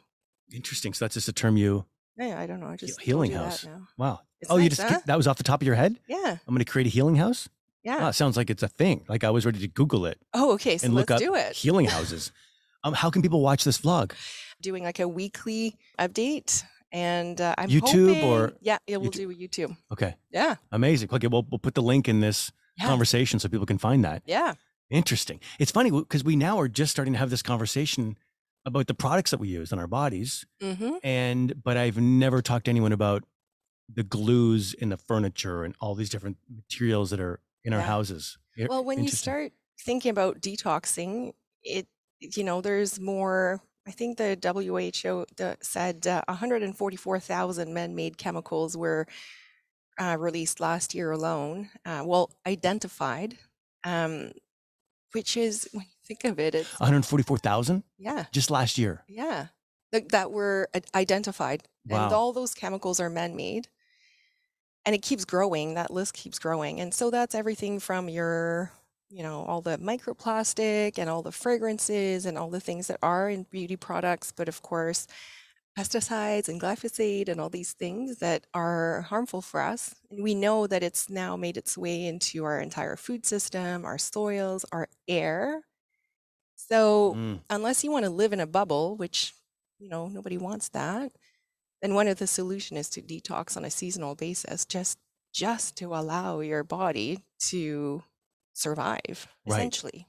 Interesting. 0.54 0.94
So 0.94 1.06
that's 1.06 1.16
just 1.16 1.28
a 1.28 1.34
term 1.34 1.58
you, 1.58 1.86
Yeah, 2.18 2.40
I 2.40 2.48
don't 2.48 2.60
know. 2.60 2.68
I 2.68 2.76
just 2.76 3.02
healing 3.02 3.32
house. 3.32 3.66
wow. 3.98 4.22
It's 4.42 4.50
oh, 4.50 4.58
you 4.58 4.70
just, 4.70 4.82
huh? 4.82 5.00
that 5.06 5.18
was 5.18 5.28
off 5.28 5.38
the 5.38 5.44
top 5.44 5.62
of 5.62 5.68
your 5.68 5.76
head? 5.76 6.00
Yeah, 6.08 6.38
I'm 6.48 6.54
going 6.56 6.60
to 6.60 6.66
create 6.72 6.88
a 6.88 6.90
healing 6.90 7.16
house? 7.18 7.50
yeah. 7.84 8.00
Wow, 8.00 8.10
it 8.10 8.14
sounds 8.14 8.38
like 8.38 8.50
it's 8.50 8.64
a 8.64 8.68
thing. 8.70 9.04
Like 9.10 9.24
I 9.24 9.30
was 9.32 9.46
ready 9.46 9.60
to 9.60 9.68
Google 9.68 10.06
it 10.06 10.18
oh, 10.34 10.54
okay. 10.54 10.78
So 10.78 10.86
and 10.86 10.96
look 10.96 11.10
let's 11.10 11.22
up 11.22 11.26
do 11.28 11.36
it. 11.36 11.54
healing 11.54 11.86
houses. 11.86 12.32
um, 12.84 12.94
how 12.94 13.10
can 13.10 13.22
people 13.22 13.42
watch 13.42 13.64
this 13.64 13.78
vlog? 13.80 14.14
doing 14.62 14.84
like 14.84 15.00
a 15.00 15.08
weekly 15.08 15.78
update 16.00 16.64
and 16.92 17.40
uh, 17.42 17.54
i'm 17.58 17.70
YouTube 17.70 18.08
hoping, 18.16 18.24
or- 18.24 18.54
yeah 18.62 18.78
it 18.88 19.00
will 19.02 19.10
YouTube? 19.12 19.38
do 19.38 19.48
YouTube. 19.48 19.78
Okay. 19.92 20.16
yeah 20.32 20.56
Amazing. 20.72 21.10
Okay, 21.12 21.28
we'll, 21.28 21.46
we'll 21.50 21.60
put 21.60 21.76
the 21.76 21.82
link 21.82 22.08
in 22.08 22.20
this 22.22 22.52
yeah 22.78 22.88
conversation 22.88 23.40
so 23.40 23.50
people 23.50 23.66
can 23.66 23.78
find 23.78 24.04
that. 24.06 24.24
yeah 24.26 24.54
Interesting. 24.92 25.40
It's 25.60 25.70
funny 25.72 25.92
because 25.92 26.24
we 26.24 26.36
now 26.36 26.60
are 26.60 26.68
just 26.68 26.92
starting 26.92 27.14
to 27.14 27.20
have 27.20 27.30
this 27.30 27.44
conversation 27.44 28.18
about 28.66 28.88
the 28.88 28.96
products 28.96 29.30
that 29.32 29.40
we 29.40 29.48
use 29.48 29.72
on 29.72 29.78
our 29.78 29.86
bodies. 29.88 30.46
hmm 30.62 30.94
And, 31.04 31.62
but 31.64 31.78
I've 31.78 31.98
never 31.98 32.42
talked 32.42 32.66
to 32.66 32.72
anyone 32.72 32.92
about 32.92 33.24
the 33.94 34.02
glues 34.04 34.74
in 34.74 34.90
the 34.90 34.98
furniture 34.98 35.64
and 35.64 35.76
all 35.80 35.94
these 35.94 36.10
different 36.10 36.38
materials 36.54 37.12
that 37.12 37.20
are 37.20 37.40
in 37.64 37.72
our 37.74 37.80
Yeah. 37.82 37.86
houses. 37.86 38.38
Well 38.68 38.84
when 38.84 39.04
you 39.04 39.10
start 39.12 39.52
thinking 39.86 40.10
about 40.10 40.42
detoxing 40.42 41.34
it 41.64 41.88
you 42.20 42.44
know 42.44 42.60
there's 42.62 43.00
more 43.00 43.62
I 43.90 43.92
think 43.92 44.18
the 44.18 44.38
WHO 44.40 45.26
the, 45.36 45.58
said 45.62 46.06
uh, 46.06 46.22
144,000 46.28 47.74
man-made 47.74 48.20
chemicals 48.20 48.78
were 48.78 49.08
uh, 50.00 50.16
released 50.20 50.60
last 50.60 50.94
year 50.94 51.10
alone. 51.10 51.72
Uh, 51.84 52.04
well, 52.06 52.30
identified, 52.46 53.40
um, 53.84 54.34
which 55.14 55.36
is 55.36 55.68
when 55.72 55.86
you 55.86 55.98
think 56.06 56.24
of 56.24 56.40
it, 56.40 56.54
it's 56.54 56.80
144,000 56.80 57.82
yeah, 57.98 58.26
just 58.32 58.52
last 58.52 58.78
year. 58.78 59.02
yeah, 59.08 59.48
that, 59.92 60.10
that 60.10 60.32
were 60.32 60.70
identified, 60.94 61.64
and 61.90 62.14
all 62.14 62.32
those 62.32 62.54
chemicals 62.54 63.00
are 63.00 63.10
man-made, 63.10 63.70
and 64.86 64.94
it 64.94 65.02
keeps 65.02 65.26
growing. 65.26 65.74
That 65.74 65.90
list 65.90 66.14
keeps 66.14 66.38
growing, 66.38 66.80
and 66.80 66.94
so 66.94 67.10
that's 67.10 67.34
everything 67.34 67.80
from 67.80 68.08
your 68.08 68.72
you 69.10 69.24
know 69.24 69.44
all 69.46 69.62
the 69.62 69.78
microplastic 69.78 70.98
and 70.98 71.10
all 71.10 71.22
the 71.24 71.32
fragrances 71.32 72.26
and 72.26 72.38
all 72.38 72.50
the 72.50 72.60
things 72.60 72.88
that 72.88 73.00
are 73.02 73.30
in 73.30 73.44
beauty 73.52 73.76
products 73.76 74.32
but 74.36 74.48
of 74.48 74.62
course 74.62 75.08
pesticides 75.78 76.50
and 76.50 76.62
glyphosate 76.62 77.30
and 77.30 77.40
all 77.40 77.50
these 77.50 77.74
things 77.74 78.18
that 78.20 78.46
are 78.54 79.02
harmful 79.04 79.42
for 79.42 79.62
us 79.62 79.96
and 80.12 80.24
we 80.24 80.36
know 80.36 80.68
that 80.68 80.84
it's 80.84 81.10
now 81.10 81.36
made 81.38 81.58
its 81.58 81.78
way 81.78 82.06
into 82.08 82.44
our 82.44 82.60
entire 82.60 82.96
food 82.96 83.26
system 83.26 83.86
our 83.86 83.98
soils 83.98 84.66
our 84.72 84.88
air 85.08 85.62
so 86.56 87.16
Mm. 87.16 87.42
unless 87.50 87.84
you 87.84 87.92
want 87.92 88.06
to 88.06 88.12
live 88.12 88.34
in 88.34 88.40
a 88.40 88.48
bubble 88.48 88.96
which 88.98 89.34
you 89.80 89.90
know 89.90 90.08
nobody 90.08 90.38
wants 90.38 90.70
that 90.70 91.12
then 91.82 91.94
one 91.94 92.08
of 92.08 92.20
the 92.20 92.28
solution 92.28 92.78
is 92.78 92.90
to 92.90 93.02
detox 93.02 93.58
on 93.58 93.66
a 93.66 93.72
seasonal 93.72 94.16
basis 94.16 94.66
just 94.66 94.98
just 95.34 95.78
to 95.78 95.96
allow 95.96 96.40
your 96.42 96.64
body 96.64 97.20
to 97.40 98.04
survive 98.60 99.28
Right. 99.46 99.58
essentially 99.58 100.08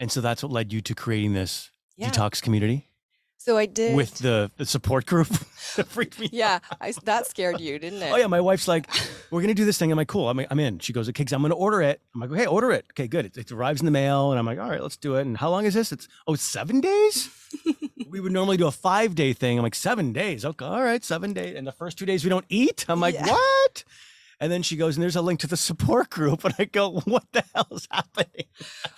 And 0.00 0.10
so 0.12 0.20
that's 0.20 0.42
what 0.42 0.52
led 0.52 0.72
you 0.72 0.80
to 0.82 0.94
creating 0.94 1.32
this 1.34 1.70
yeah 1.96 2.08
detox 2.10 2.40
community 2.40 2.84
so 3.40 3.56
i 3.56 3.66
did 3.66 3.94
with 3.96 4.14
the, 4.18 4.50
the 4.56 4.66
support 4.66 5.06
group 5.06 5.28
that 5.76 5.86
freaked 5.88 6.18
me 6.20 6.28
yeah 6.32 6.58
I, 6.80 6.92
that 7.04 7.26
scared 7.26 7.60
you 7.60 7.78
didn't 7.78 8.02
it 8.02 8.12
Oh 8.12 8.16
yeah, 8.16 8.26
my 8.26 8.40
wife's 8.40 8.66
like, 8.68 8.86
we're 9.30 9.40
gonna 9.42 9.54
do 9.54 9.64
this 9.64 9.78
thing. 9.78 9.90
I'm 9.92 9.98
like, 9.98 10.08
cool. 10.08 10.28
I'm, 10.28 10.40
I'm 10.50 10.58
in. 10.58 10.78
She 10.80 10.92
goes, 10.92 11.08
okay, 11.10 11.24
I'm 11.32 11.42
gonna 11.42 11.54
order 11.54 11.82
it. 11.82 12.00
I'm 12.14 12.20
like, 12.20 12.30
okay, 12.30 12.46
order 12.46 12.70
it. 12.72 12.84
Okay, 12.92 13.06
good. 13.08 13.26
It, 13.26 13.36
it 13.36 13.52
arrives 13.52 13.80
in 13.80 13.84
the 13.84 13.90
mail, 13.92 14.30
and 14.32 14.38
I'm 14.38 14.46
like, 14.46 14.58
all 14.58 14.68
right, 14.68 14.82
let's 14.82 14.96
do 14.96 15.16
it. 15.16 15.22
And 15.26 15.36
how 15.36 15.50
long 15.50 15.66
is 15.66 15.74
this? 15.74 15.92
It's 15.92 16.08
oh, 16.26 16.34
seven 16.36 16.80
days. 16.80 17.28
we 18.10 18.18
would 18.20 18.32
normally 18.32 18.56
do 18.56 18.66
a 18.66 18.70
five 18.72 19.14
day 19.14 19.32
thing. 19.34 19.58
I'm 19.58 19.62
like, 19.62 19.74
seven 19.74 20.12
days. 20.12 20.44
Okay, 20.44 20.64
all 20.64 20.82
right, 20.82 21.04
seven 21.04 21.32
days. 21.32 21.54
And 21.56 21.66
the 21.66 21.72
first 21.72 21.98
two 21.98 22.06
days 22.06 22.24
we 22.24 22.30
don't 22.30 22.46
eat. 22.48 22.86
I'm 22.88 23.00
like, 23.00 23.14
Yeah. 23.14 23.26
what? 23.30 23.84
And 24.40 24.52
then 24.52 24.62
she 24.62 24.76
goes, 24.76 24.96
and 24.96 25.02
there's 25.02 25.16
a 25.16 25.22
link 25.22 25.40
to 25.40 25.46
the 25.48 25.56
support 25.56 26.10
group, 26.10 26.44
and 26.46 26.54
I 26.58 26.64
go, 26.66 27.00
what 27.00 27.24
the 27.32 27.44
hell 27.54 27.66
is 27.72 27.88
happening? 27.90 28.44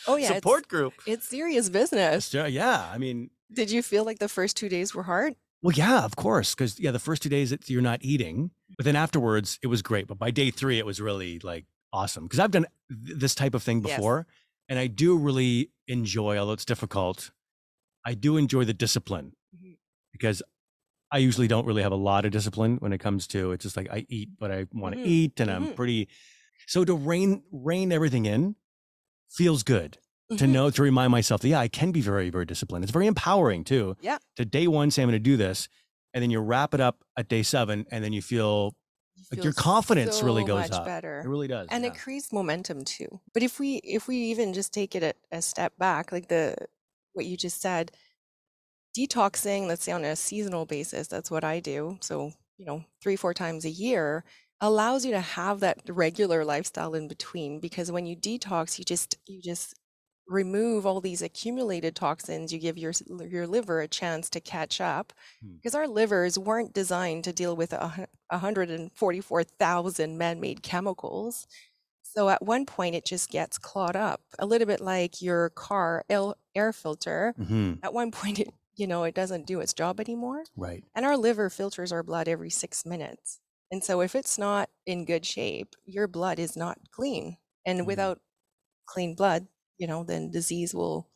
oh 0.07 0.17
yeah 0.17 0.35
support 0.35 0.69
group. 0.69 0.95
it's, 1.07 1.09
it's 1.09 1.29
serious 1.29 1.69
business 1.69 2.33
Yeah, 2.35 2.47
yeah. 2.47 2.89
I 2.93 2.99
mean, 2.99 3.31
did 3.53 3.71
you 3.71 3.83
feel 3.83 4.05
like 4.05 4.19
the 4.19 4.29
first 4.29 4.57
two 4.57 4.69
days 4.69 4.95
were 4.95 5.03
hard 5.05 5.35
Well, 5.63 5.75
yeah, 5.75 6.05
of 6.05 6.17
course, 6.17 6.55
because 6.55 6.79
yeah, 6.79 6.91
the 6.91 6.99
first 6.99 7.23
two 7.23 7.29
days 7.29 7.53
it's, 7.53 7.69
you're 7.71 7.83
not 7.83 8.01
eating, 8.03 8.51
but 8.77 8.85
then 8.85 8.97
afterwards 8.97 9.59
it 9.63 9.67
was 9.69 9.83
great. 9.83 10.07
But 10.07 10.19
by 10.19 10.31
day 10.31 10.51
three, 10.51 10.79
it 10.79 10.87
was 10.87 11.01
really 11.01 11.39
like 11.41 11.65
awesome 11.93 12.25
because 12.25 12.39
I've 12.39 12.51
done 12.53 12.67
th- 12.89 13.19
this 13.19 13.35
type 13.35 13.55
of 13.55 13.63
thing 13.63 13.83
Yes. 13.85 13.97
before, 13.97 14.27
and 14.69 14.79
I 14.79 14.87
do 14.87 15.17
really 15.19 15.71
enjoy, 15.89 16.39
although 16.39 16.53
it's 16.53 16.65
difficult. 16.65 17.31
I 18.05 18.15
do 18.15 18.37
enjoy 18.37 18.65
the 18.65 18.73
discipline 18.75 19.33
Mhm. 19.57 19.77
because 20.13 20.43
I 21.13 21.19
usually 21.19 21.49
don't 21.49 21.67
really 21.67 21.83
have 21.83 21.93
a 21.93 21.97
lot 21.97 22.25
of 22.25 22.31
discipline 22.33 22.77
when 22.79 22.93
it 22.93 22.99
comes 22.99 23.27
to 23.29 23.53
it's 23.53 23.63
just 23.65 23.77
like 23.77 23.89
I 23.91 24.07
eat 24.09 24.31
what 24.39 24.51
I 24.51 24.67
want 24.73 24.95
to 24.95 25.01
Mhm. 25.01 25.07
eat, 25.07 25.41
and 25.41 25.51
I'm 25.51 25.69
Mhm. 25.69 25.77
pretty. 25.77 26.09
So 26.67 26.85
to 26.85 26.95
rein 26.95 27.43
rein 27.51 27.91
everything 27.93 28.27
in 28.27 28.57
feels 29.31 29.63
good 29.63 29.99
to 30.31 30.45
Mhm. 30.45 30.49
know 30.51 30.71
to 30.71 30.83
remind 30.83 31.11
myself 31.11 31.41
that 31.43 31.49
yeah, 31.49 31.61
I 31.61 31.69
can 31.69 31.91
be 31.93 32.01
very 32.01 32.31
very 32.31 32.47
disciplined. 32.47 32.85
It's 32.85 32.93
very 32.93 33.07
empowering 33.07 33.65
too. 33.65 33.97
Yeah. 34.01 34.19
To 34.37 34.45
day 34.45 34.67
one 34.69 34.91
say 34.91 35.03
I'm 35.03 35.09
going 35.09 35.15
to 35.17 35.31
do 35.31 35.37
this, 35.37 35.69
and 36.15 36.23
then 36.23 36.31
you 36.31 36.41
wrap 36.41 36.75
it 36.75 36.81
up 36.81 37.05
at 37.17 37.29
day 37.29 37.43
seven, 37.43 37.87
and 37.91 38.05
then 38.05 38.13
you 38.13 38.23
feel 38.23 38.77
like 39.33 39.45
your 39.45 39.53
confidence 39.53 40.23
really 40.23 40.45
goes 40.45 40.71
up. 40.71 40.85
better 40.87 41.21
It 41.25 41.29
really 41.29 41.47
does. 41.49 41.69
and 41.71 41.85
yeah. 41.85 41.91
it 41.91 41.99
creates 41.99 42.33
momentum 42.33 42.85
too 42.85 43.21
but 43.35 43.43
if 43.43 43.61
we 43.61 43.77
if 43.85 44.09
we 44.09 44.17
even 44.17 44.53
just 44.55 44.73
take 44.73 44.95
it 44.97 45.03
a, 45.05 45.15
a 45.37 45.43
step 45.43 45.77
back 45.79 46.11
like 46.11 46.29
the 46.29 46.57
what 47.13 47.27
you 47.27 47.37
just 47.37 47.61
said 47.61 47.93
detoxing 48.97 49.67
let's 49.67 49.85
say 49.85 49.93
on 49.93 50.05
a 50.05 50.17
seasonal 50.17 50.67
basis 50.67 51.07
that's 51.09 51.31
what 51.31 51.45
i 51.45 51.61
do 51.61 51.97
so 52.01 52.33
you 52.59 52.65
know 52.67 52.85
three 53.01 53.17
four 53.17 53.33
times 53.35 53.65
a 53.65 53.71
year 53.71 54.25
allows 54.61 55.05
you 55.07 55.13
to 55.13 55.21
have 55.21 55.61
that 55.61 55.79
regular 55.89 56.45
lifestyle 56.45 56.95
in 56.95 57.09
between 57.09 57.61
because 57.61 57.91
when 57.93 58.05
you 58.07 58.17
detox 58.17 58.79
you 58.79 58.85
just 58.85 59.17
you 59.27 59.41
just 59.41 59.75
remove 60.27 60.87
all 60.87 61.01
these 61.01 61.23
accumulated 61.23 61.97
toxins 61.97 62.53
you 62.53 62.59
give 62.59 62.79
your 62.79 62.93
your 63.29 63.47
liver 63.47 63.81
a 63.81 63.89
chance 63.89 64.31
to 64.31 64.41
catch 64.41 64.81
up 64.81 65.13
Hmm. 65.43 65.55
because 65.57 65.75
our 65.75 65.89
livers 65.89 66.39
weren't 66.39 66.73
designed 66.73 67.25
to 67.25 67.33
deal 67.33 67.57
with 67.57 67.73
a 67.73 68.07
144,000 68.31 70.19
man-made 70.19 70.63
chemicals 70.63 71.47
so 72.03 72.29
at 72.29 72.43
one 72.43 72.67
point 72.67 72.95
it 72.95 73.05
just 73.05 73.31
gets 73.31 73.59
clawed 73.59 73.97
up 73.97 74.21
a 74.39 74.47
little 74.47 74.67
bit 74.67 74.81
like 74.81 75.23
your 75.23 75.51
car 75.51 76.05
air 76.55 76.73
filter 76.73 77.35
Mhm. 77.41 77.79
at 77.83 77.93
one 77.95 78.11
point 78.13 78.39
it 78.41 78.49
you 78.81 78.87
know 78.89 79.05
it 79.05 79.15
doesn't 79.15 79.47
do 79.47 79.61
its 79.61 79.75
job 79.75 80.01
anymore 80.01 80.45
Right. 80.57 80.85
and 80.95 81.07
our 81.07 81.17
liver 81.17 81.51
filters 81.51 81.93
our 81.93 82.03
blood 82.03 82.29
every 82.29 82.51
six 82.51 82.85
minutes. 82.87 83.41
And 83.71 83.85
so 83.85 84.01
if 84.01 84.15
it's 84.17 84.39
not 84.39 84.71
in 84.87 85.05
good 85.05 85.25
shape, 85.25 85.77
your 85.85 86.09
blood 86.09 86.41
is 86.41 86.57
not 86.57 86.79
clean. 86.91 87.39
And 87.65 87.87
Mhm. 87.87 87.87
without 87.87 88.21
clean 88.87 89.15
blood, 89.15 89.49
you 89.79 89.87
know, 89.87 90.05
then 90.05 90.31
disease 90.31 90.75
will 90.75 91.11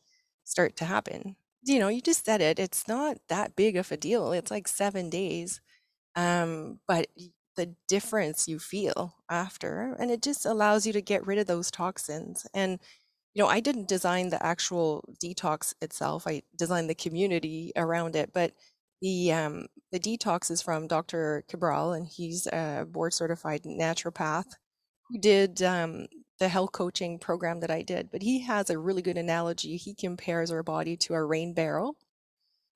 start 0.45 0.75
to 0.77 0.85
happen. 0.85 1.37
You 1.63 1.79
know, 1.79 1.87
you 1.87 2.01
just 2.01 2.25
said 2.25 2.41
it, 2.41 2.59
it's 2.59 2.87
not 2.87 3.17
that 3.27 3.55
big 3.55 3.75
of 3.75 3.91
a 3.91 3.97
deal. 3.97 4.31
It's 4.31 4.51
like 4.51 4.67
seven 4.67 5.09
days. 5.09 5.61
Um, 6.15 6.81
but 6.87 7.07
the 7.57 7.75
difference 7.87 8.47
you 8.47 8.59
feel 8.59 9.17
after, 9.29 9.93
and 9.99 10.11
it 10.11 10.21
just 10.23 10.45
allows 10.45 10.87
you 10.87 10.93
to 10.93 11.01
get 11.01 11.25
rid 11.27 11.39
of 11.39 11.47
those 11.47 11.71
toxins. 11.71 12.47
And 12.53 12.81
you 13.35 13.43
know, 13.43 13.49
I 13.49 13.59
didn't 13.59 13.89
design 13.89 14.29
the 14.29 14.43
actual 14.43 15.03
detox 15.23 15.75
itself. 15.81 16.25
I 16.27 16.43
designed 16.57 16.89
the 16.89 16.95
community 16.95 17.73
around 17.75 18.15
it, 18.15 18.31
but 18.33 18.53
the 19.01 19.33
um, 19.33 19.67
the 19.91 19.99
detox 19.99 20.49
is 20.51 20.61
from 20.61 20.87
Dr. 20.87 21.43
Cabral, 21.49 21.93
and 21.93 22.07
he's 22.07 22.47
a 22.47 22.87
board 22.89 23.13
certified 23.13 23.63
naturopath 23.63 24.45
who 25.09 25.19
did 25.19 25.61
um, 25.63 26.07
the 26.39 26.47
health 26.49 26.71
coaching 26.71 27.19
program 27.19 27.59
that 27.61 27.71
I 27.71 27.81
did. 27.81 28.09
But 28.11 28.23
he 28.23 28.41
has 28.41 28.69
a 28.69 28.79
really 28.79 29.01
good 29.01 29.17
analogy. 29.17 29.77
He 29.77 29.93
compares 29.93 30.51
our 30.51 30.63
body 30.63 30.97
to 30.97 31.13
a 31.15 31.23
rain 31.23 31.53
barrel. 31.53 31.97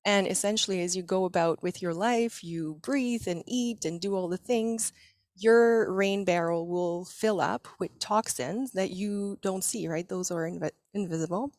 And 0.06 0.28
essentially, 0.28 0.82
as 0.82 0.96
you 0.96 1.04
go 1.04 1.26
about 1.26 1.64
with 1.64 1.82
your 1.82 1.94
life, 1.94 2.44
you 2.44 2.80
breathe 2.82 3.28
and 3.28 3.44
eat 3.48 3.86
and 3.86 4.00
do 4.02 4.16
all 4.16 4.28
the 4.30 4.38
things, 4.38 4.94
your 5.42 5.92
rain 5.94 6.26
barrel 6.26 6.68
will 6.68 7.06
fill 7.06 7.42
up 7.42 7.68
with 7.80 7.98
toxins 8.00 8.72
that 8.72 8.92
you 8.92 9.38
don't 9.42 9.64
see, 9.64 9.88
right? 9.88 10.08
Those 10.08 10.32
are 10.32 10.50
invi- 10.50 10.72
invisible. 10.94 11.52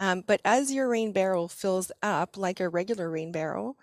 Um, 0.00 0.22
but 0.26 0.40
as 0.44 0.72
your 0.72 0.88
rain 0.88 1.12
barrel 1.12 1.48
fills 1.48 1.90
up 2.02 2.36
like 2.36 2.60
a 2.60 2.68
regular 2.68 3.10
rain 3.10 3.32
barrel, 3.32 3.76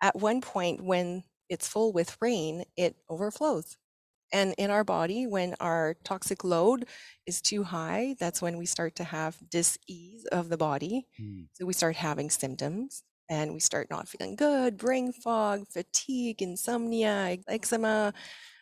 at 0.00 0.16
one 0.16 0.40
point 0.40 0.82
when 0.82 1.24
it's 1.48 1.68
full 1.68 1.92
with 1.92 2.16
rain, 2.20 2.64
it 2.76 2.96
overflows. 3.08 3.76
And 4.32 4.54
in 4.58 4.70
our 4.70 4.84
body, 4.84 5.26
when 5.26 5.54
our 5.60 5.96
toxic 6.04 6.44
load 6.44 6.86
is 7.26 7.40
too 7.40 7.64
high, 7.64 8.14
that's 8.20 8.42
when 8.42 8.58
we 8.58 8.66
start 8.66 8.94
to 8.96 9.04
have 9.04 9.36
dis-ease 9.50 10.24
of 10.26 10.48
the 10.50 10.58
body. 10.58 11.06
Mm. 11.20 11.46
So 11.54 11.64
we 11.64 11.72
start 11.72 11.96
having 11.96 12.28
symptoms 12.28 13.02
and 13.30 13.52
we 13.52 13.60
start 13.60 13.88
not 13.90 14.08
feeling 14.08 14.36
good, 14.36 14.76
brain 14.76 15.12
fog, 15.12 15.66
fatigue, 15.68 16.42
insomnia, 16.42 17.38
eczema, 17.46 18.12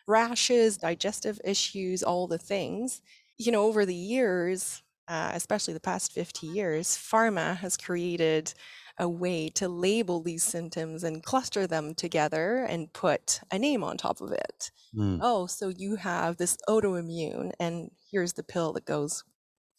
rashes, 0.07 0.77
digestive 0.77 1.39
issues, 1.43 2.03
all 2.03 2.27
the 2.27 2.37
things. 2.37 3.01
You 3.37 3.51
know, 3.51 3.65
over 3.65 3.85
the 3.85 3.95
years, 3.95 4.81
uh, 5.07 5.31
especially 5.33 5.73
the 5.73 5.79
past 5.79 6.11
50 6.11 6.47
years, 6.47 6.89
pharma 6.89 7.57
has 7.57 7.77
created 7.77 8.53
a 8.99 9.07
way 9.07 9.49
to 9.49 9.67
label 9.67 10.21
these 10.21 10.43
symptoms 10.43 11.03
and 11.03 11.23
cluster 11.23 11.67
them 11.67 11.93
together 11.93 12.65
and 12.67 12.91
put 12.93 13.39
a 13.51 13.59
name 13.59 13.83
on 13.83 13.95
top 13.95 14.21
of 14.21 14.31
it. 14.31 14.71
Mm. 14.95 15.19
Oh, 15.21 15.45
so 15.45 15.69
you 15.69 15.97
have 15.97 16.37
this 16.37 16.57
autoimmune, 16.67 17.51
and 17.59 17.91
here's 18.11 18.33
the 18.33 18.43
pill 18.43 18.73
that 18.73 18.85
goes 18.85 19.23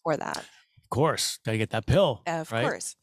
for 0.04 0.16
that. 0.16 0.38
Of 0.38 0.90
course, 0.90 1.40
gotta 1.44 1.58
get 1.58 1.70
that 1.70 1.86
pill. 1.86 2.22
Of 2.26 2.52
right? 2.52 2.62
course. 2.62 2.94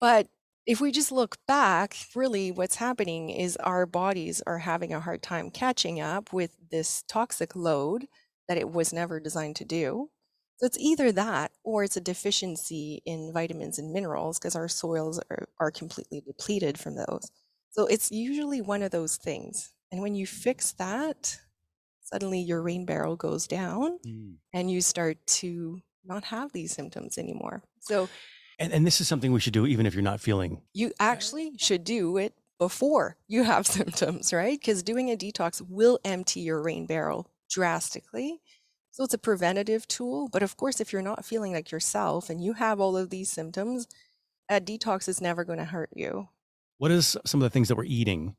But 0.00 0.28
if 0.66 0.80
we 0.80 0.90
just 0.92 1.12
look 1.12 1.36
back, 1.46 1.96
really 2.14 2.50
what's 2.50 2.76
happening 2.76 3.30
is 3.30 3.56
our 3.58 3.86
bodies 3.86 4.42
are 4.46 4.58
having 4.58 4.92
a 4.94 5.00
hard 5.00 5.22
time 5.22 5.50
catching 5.50 6.00
up 6.00 6.32
with 6.32 6.56
this 6.70 7.02
toxic 7.08 7.54
load 7.54 8.06
that 8.48 8.58
it 8.58 8.70
was 8.70 8.92
never 8.92 9.20
designed 9.20 9.56
to 9.56 9.64
do. 9.64 10.10
So 10.56 10.66
it's 10.66 10.78
either 10.78 11.12
that 11.12 11.52
or 11.64 11.84
it's 11.84 11.96
a 11.96 12.00
deficiency 12.00 13.02
in 13.04 13.32
vitamins 13.32 13.78
and 13.78 13.92
minerals 13.92 14.38
because 14.38 14.56
our 14.56 14.68
soils 14.68 15.20
are, 15.30 15.48
are 15.58 15.70
completely 15.70 16.20
depleted 16.20 16.78
from 16.78 16.96
those. 16.96 17.30
So 17.70 17.86
it's 17.86 18.10
usually 18.10 18.60
one 18.60 18.82
of 18.82 18.90
those 18.92 19.16
things. 19.16 19.74
And 19.90 20.00
when 20.00 20.14
you 20.14 20.26
fix 20.26 20.72
that, 20.74 21.38
suddenly 22.00 22.40
your 22.40 22.62
rain 22.62 22.86
barrel 22.86 23.16
goes 23.16 23.46
down 23.46 23.98
Mm. 24.04 24.38
and 24.52 24.70
you 24.70 24.80
start 24.80 25.24
to 25.26 25.80
not 26.04 26.24
have 26.24 26.52
these 26.52 26.72
symptoms 26.72 27.18
anymore. 27.18 27.62
So 27.80 28.10
And, 28.58 28.72
and 28.72 28.86
this 28.86 29.00
is 29.00 29.08
something 29.08 29.32
we 29.32 29.40
should 29.40 29.52
do 29.52 29.66
even 29.66 29.86
if 29.86 29.94
you're 29.94 30.02
not 30.02 30.20
feeling. 30.20 30.60
You 30.72 30.92
actually 31.00 31.52
should 31.58 31.84
do 31.84 32.16
it 32.16 32.34
before 32.58 33.16
you 33.26 33.42
have 33.44 33.66
symptoms, 33.78 34.32
right? 34.32 34.58
Because 34.58 34.82
doing 34.82 35.10
a 35.10 35.16
detox 35.16 35.60
will 35.60 35.98
empty 36.04 36.40
your 36.40 36.62
rain 36.62 36.86
barrel 36.86 37.28
drastically. 37.50 38.40
So 38.92 39.02
it's 39.02 39.14
a 39.14 39.18
preventative 39.18 39.88
tool. 39.88 40.28
But 40.32 40.42
of 40.44 40.56
course, 40.56 40.80
if 40.80 40.92
you're 40.92 41.02
not 41.02 41.24
feeling 41.24 41.52
like 41.52 41.72
yourself 41.72 42.30
and 42.30 42.42
you 42.42 42.52
have 42.52 42.78
all 42.80 42.96
of 42.96 43.10
these 43.10 43.28
symptoms, 43.30 43.88
a 44.48 44.60
detox 44.60 45.08
is 45.08 45.20
never 45.20 45.44
going 45.44 45.58
to 45.58 45.64
hurt 45.64 45.90
you. 45.94 46.28
What 46.78 46.90
is 46.92 47.16
some 47.24 47.40
of 47.40 47.44
the 47.44 47.50
things 47.50 47.68
that 47.68 47.76
we're 47.76 47.84
eating 47.84 48.36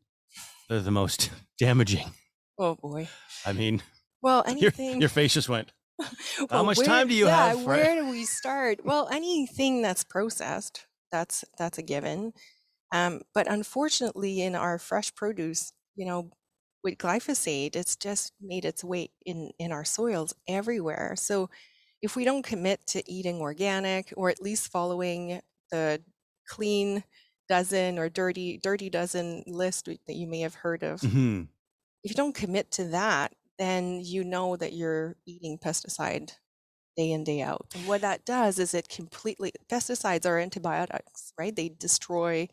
that 0.70 0.76
are 0.76 0.82
the 0.82 0.92
most 0.92 1.30
damaging? 1.60 2.12
Oh 2.58 2.76
boy. 2.76 3.10
I 3.46 3.52
mean, 3.52 3.82
Well, 4.22 4.44
your, 4.48 4.72
anything. 4.78 5.02
your 5.02 5.10
face 5.10 5.34
just 5.34 5.50
went. 5.50 5.74
Well, 6.52 6.64
much 6.66 6.78
where- 6.78 6.86
time 6.86 7.08
do 7.08 7.14
you 7.16 7.26
yeah, 7.28 7.48
have 7.50 7.64
Where 7.64 7.96
do 7.96 8.10
we 8.10 8.26
start? 8.26 8.84
Well, 8.86 9.08
anything 9.12 9.82
that's 9.82 10.04
processed, 10.04 10.88
that's 11.12 11.46
that's 11.58 11.78
a 11.78 11.84
given. 11.84 12.34
Um, 12.92 13.22
but 13.34 13.48
unfortunately, 13.50 14.42
in 14.42 14.56
our 14.56 14.78
fresh 14.78 15.14
produce, 15.16 15.74
you 15.96 16.06
know, 16.06 16.32
with 16.84 16.98
glyphosate, 16.98 17.76
it's 17.76 17.96
just 17.96 18.34
made 18.42 18.66
its 18.66 18.84
way 18.84 19.10
in 19.26 19.52
in 19.60 19.72
our 19.72 19.86
soils 19.86 20.34
everywhere. 20.48 21.16
So, 21.18 21.50
if 22.02 22.16
we 22.16 22.26
don't 22.26 22.44
commit 22.46 22.86
to 22.88 23.10
eating 23.12 23.40
organic 23.42 24.14
or 24.18 24.30
at 24.30 24.42
least 24.42 24.72
following 24.72 25.42
the 25.72 26.02
clean 26.48 27.04
dozen 27.50 27.98
or 28.00 28.10
dirty 28.10 28.60
dirty 28.62 28.90
dozen 28.90 29.44
list 29.48 29.86
that 29.86 30.16
you 30.16 30.28
may 30.28 30.42
have 30.42 30.56
heard 30.56 30.84
of, 30.84 31.02
Mhm. 31.02 31.48
if 32.04 32.12
you 32.12 32.16
don't 32.16 32.36
commit 32.36 32.72
to 32.72 32.86
that, 32.90 33.34
then 33.58 34.02
you 34.04 34.24
know 34.24 34.56
that 34.56 34.74
you're 34.74 35.16
eating 35.26 35.58
pesticide 35.58 36.32
day 36.96 37.12
in, 37.12 37.24
day 37.24 37.42
out. 37.42 37.68
And 37.76 37.88
what 37.88 38.02
that 38.02 38.26
does 38.26 38.60
is 38.60 38.74
it 38.74 38.90
completely 38.90 39.52
pesticides 39.70 40.26
are 40.26 40.40
antibiotics, 40.40 41.34
right? 41.38 41.56
They 41.56 41.70
destroy 41.70 42.48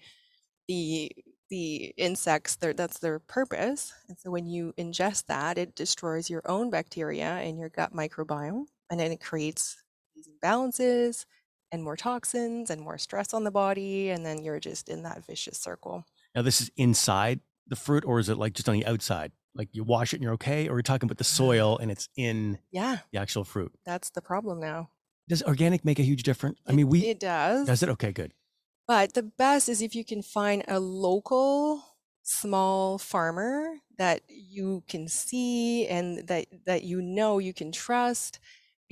the 0.69 1.11
the 1.53 1.93
insects, 1.99 2.57
that's 2.57 2.99
their 3.01 3.19
purpose. 3.19 3.93
And 4.09 4.17
so 4.19 4.31
when 4.31 4.47
you 4.47 4.73
ingest 4.79 5.27
that, 5.27 5.59
it 5.59 5.75
destroys 5.77 6.31
your 6.31 6.41
own 6.47 6.71
bacteria 6.71 7.43
in 7.43 7.59
your 7.59 7.69
gut 7.69 7.93
microbiome. 7.93 8.65
And 8.91 8.99
then 8.99 9.13
it 9.13 9.21
creates 9.21 9.77
these 10.17 10.31
imbalances 10.43 11.27
and 11.71 11.85
more 11.85 11.97
toxins 11.97 12.71
and 12.71 12.81
more 12.81 12.97
stress 12.97 13.35
on 13.35 13.45
the 13.45 13.51
body. 13.51 14.09
And 14.09 14.25
then 14.25 14.43
you're 14.43 14.61
just 14.61 14.89
in 14.89 15.03
that 15.03 15.27
vicious 15.27 15.59
circle. 15.59 16.07
Now, 16.35 16.41
this 16.41 16.63
is 16.63 16.71
inside 16.79 17.41
the 17.67 17.77
fruit, 17.77 18.05
or 18.05 18.19
is 18.19 18.29
it 18.29 18.39
like 18.39 18.55
just 18.55 18.69
on 18.69 18.75
the 18.75 18.87
outside? 18.87 19.33
Like 19.55 19.69
you 19.73 19.85
wash 19.85 20.13
it 20.13 20.17
and 20.17 20.25
you're 20.25 20.33
okay, 20.35 20.69
or 20.69 20.75
we're 20.75 20.83
talking 20.83 21.07
about 21.07 21.19
the 21.19 21.25
soil 21.39 21.79
and 21.79 21.91
it's 21.91 22.09
in 22.17 22.59
Yeah, 22.71 22.99
the 23.13 23.19
actual 23.19 23.45
fruit. 23.45 23.73
that's 23.85 24.11
the 24.11 24.23
problem 24.23 24.61
now. 24.61 24.91
Does 25.29 25.43
organic 25.43 25.85
make 25.85 25.99
a 25.99 26.03
huge 26.03 26.23
difference? 26.25 26.59
I 26.67 26.73
mean, 26.73 26.89
we 26.89 27.07
it 27.07 27.21
does. 27.21 27.67
does 27.67 27.83
it? 27.83 27.89
Okay, 27.91 28.13
good. 28.13 28.33
But 28.87 29.15
the 29.15 29.23
best 29.23 29.69
is 29.69 29.81
if 29.81 29.95
you 29.95 30.05
can 30.05 30.23
find 30.23 30.65
a 30.69 30.81
local 30.81 31.83
small 32.23 32.99
farmer 32.99 33.77
that 33.99 34.23
you 34.29 34.83
can 34.89 35.09
see 35.09 35.87
and 35.87 36.27
that 36.29 36.47
that 36.67 36.83
you 36.85 37.01
know 37.01 37.39
you 37.39 37.53
can 37.55 37.73
trust 37.73 38.39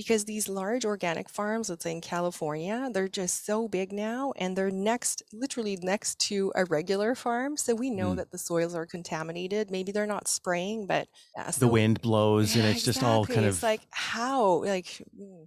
because 0.00 0.24
these 0.24 0.48
large 0.48 0.84
organic 0.92 1.28
farms 1.28 1.68
let's 1.68 1.84
say 1.84 1.92
in 1.92 2.00
California 2.00 2.88
they're 2.94 3.14
just 3.22 3.44
so 3.44 3.68
big 3.68 3.88
now 3.92 4.32
and 4.42 4.56
they're 4.56 4.70
next 4.92 5.22
literally 5.42 5.76
next 5.92 6.18
to 6.28 6.36
a 6.54 6.64
regular 6.76 7.14
farm 7.14 7.52
so 7.64 7.74
we 7.74 7.90
know 7.90 8.10
Mm. 8.12 8.16
that 8.16 8.30
the 8.30 8.38
soils 8.48 8.74
are 8.74 8.86
contaminated 8.86 9.70
maybe 9.70 9.92
they're 9.92 10.14
not 10.16 10.26
spraying 10.28 10.86
but 10.86 11.04
yeah, 11.36 11.50
The 11.50 11.68
wind 11.68 12.00
blows 12.00 12.56
and 12.56 12.64
it's 12.70 12.84
just 12.90 13.02
all 13.02 13.26
kind 13.26 13.44
of. 13.48 13.54
it's 13.54 13.62
like 13.62 13.82
how 13.90 14.64
like 14.64 14.86
mm. 15.18 15.40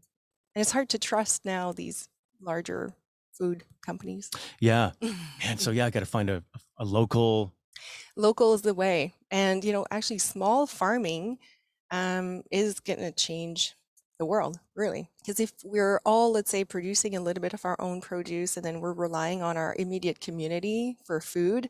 and 0.53 0.59
it's 0.63 0.71
hard 0.77 0.89
to 0.89 0.99
trust 0.99 1.45
now 1.45 1.71
these 1.71 2.07
larger 2.39 2.93
food 3.37 3.63
companies 3.89 4.29
yeah. 4.59 4.91
And 5.47 5.59
so 5.59 5.71
yeah, 5.71 5.85
I 5.87 5.89
got 5.89 6.01
to 6.01 6.05
find 6.17 6.29
a, 6.29 6.43
a 6.77 6.85
local. 6.85 7.53
local 8.15 8.53
is 8.53 8.61
the 8.61 8.75
way 8.75 9.13
and 9.31 9.63
you 9.65 9.73
know 9.73 9.85
actually 9.89 10.19
small 10.19 10.67
farming 10.67 11.39
um, 11.91 12.43
is 12.51 12.79
going 12.79 12.99
to 13.07 13.11
change 13.11 13.75
the 14.23 14.31
world 14.35 14.57
really 14.73 15.03
because 15.19 15.39
if 15.45 15.51
we're 15.65 15.99
all 16.05 16.31
let's 16.31 16.49
say 16.55 16.63
producing 16.63 17.13
a 17.15 17.19
little 17.19 17.41
bit 17.41 17.53
of 17.53 17.65
our 17.65 17.75
own 17.87 17.99
produce 17.99 18.55
and 18.55 18.65
then 18.65 18.79
we're 18.79 18.93
relying 19.07 19.41
on 19.49 19.57
our 19.57 19.75
immediate 19.77 20.19
community 20.27 20.95
for 21.05 21.19
food 21.19 21.69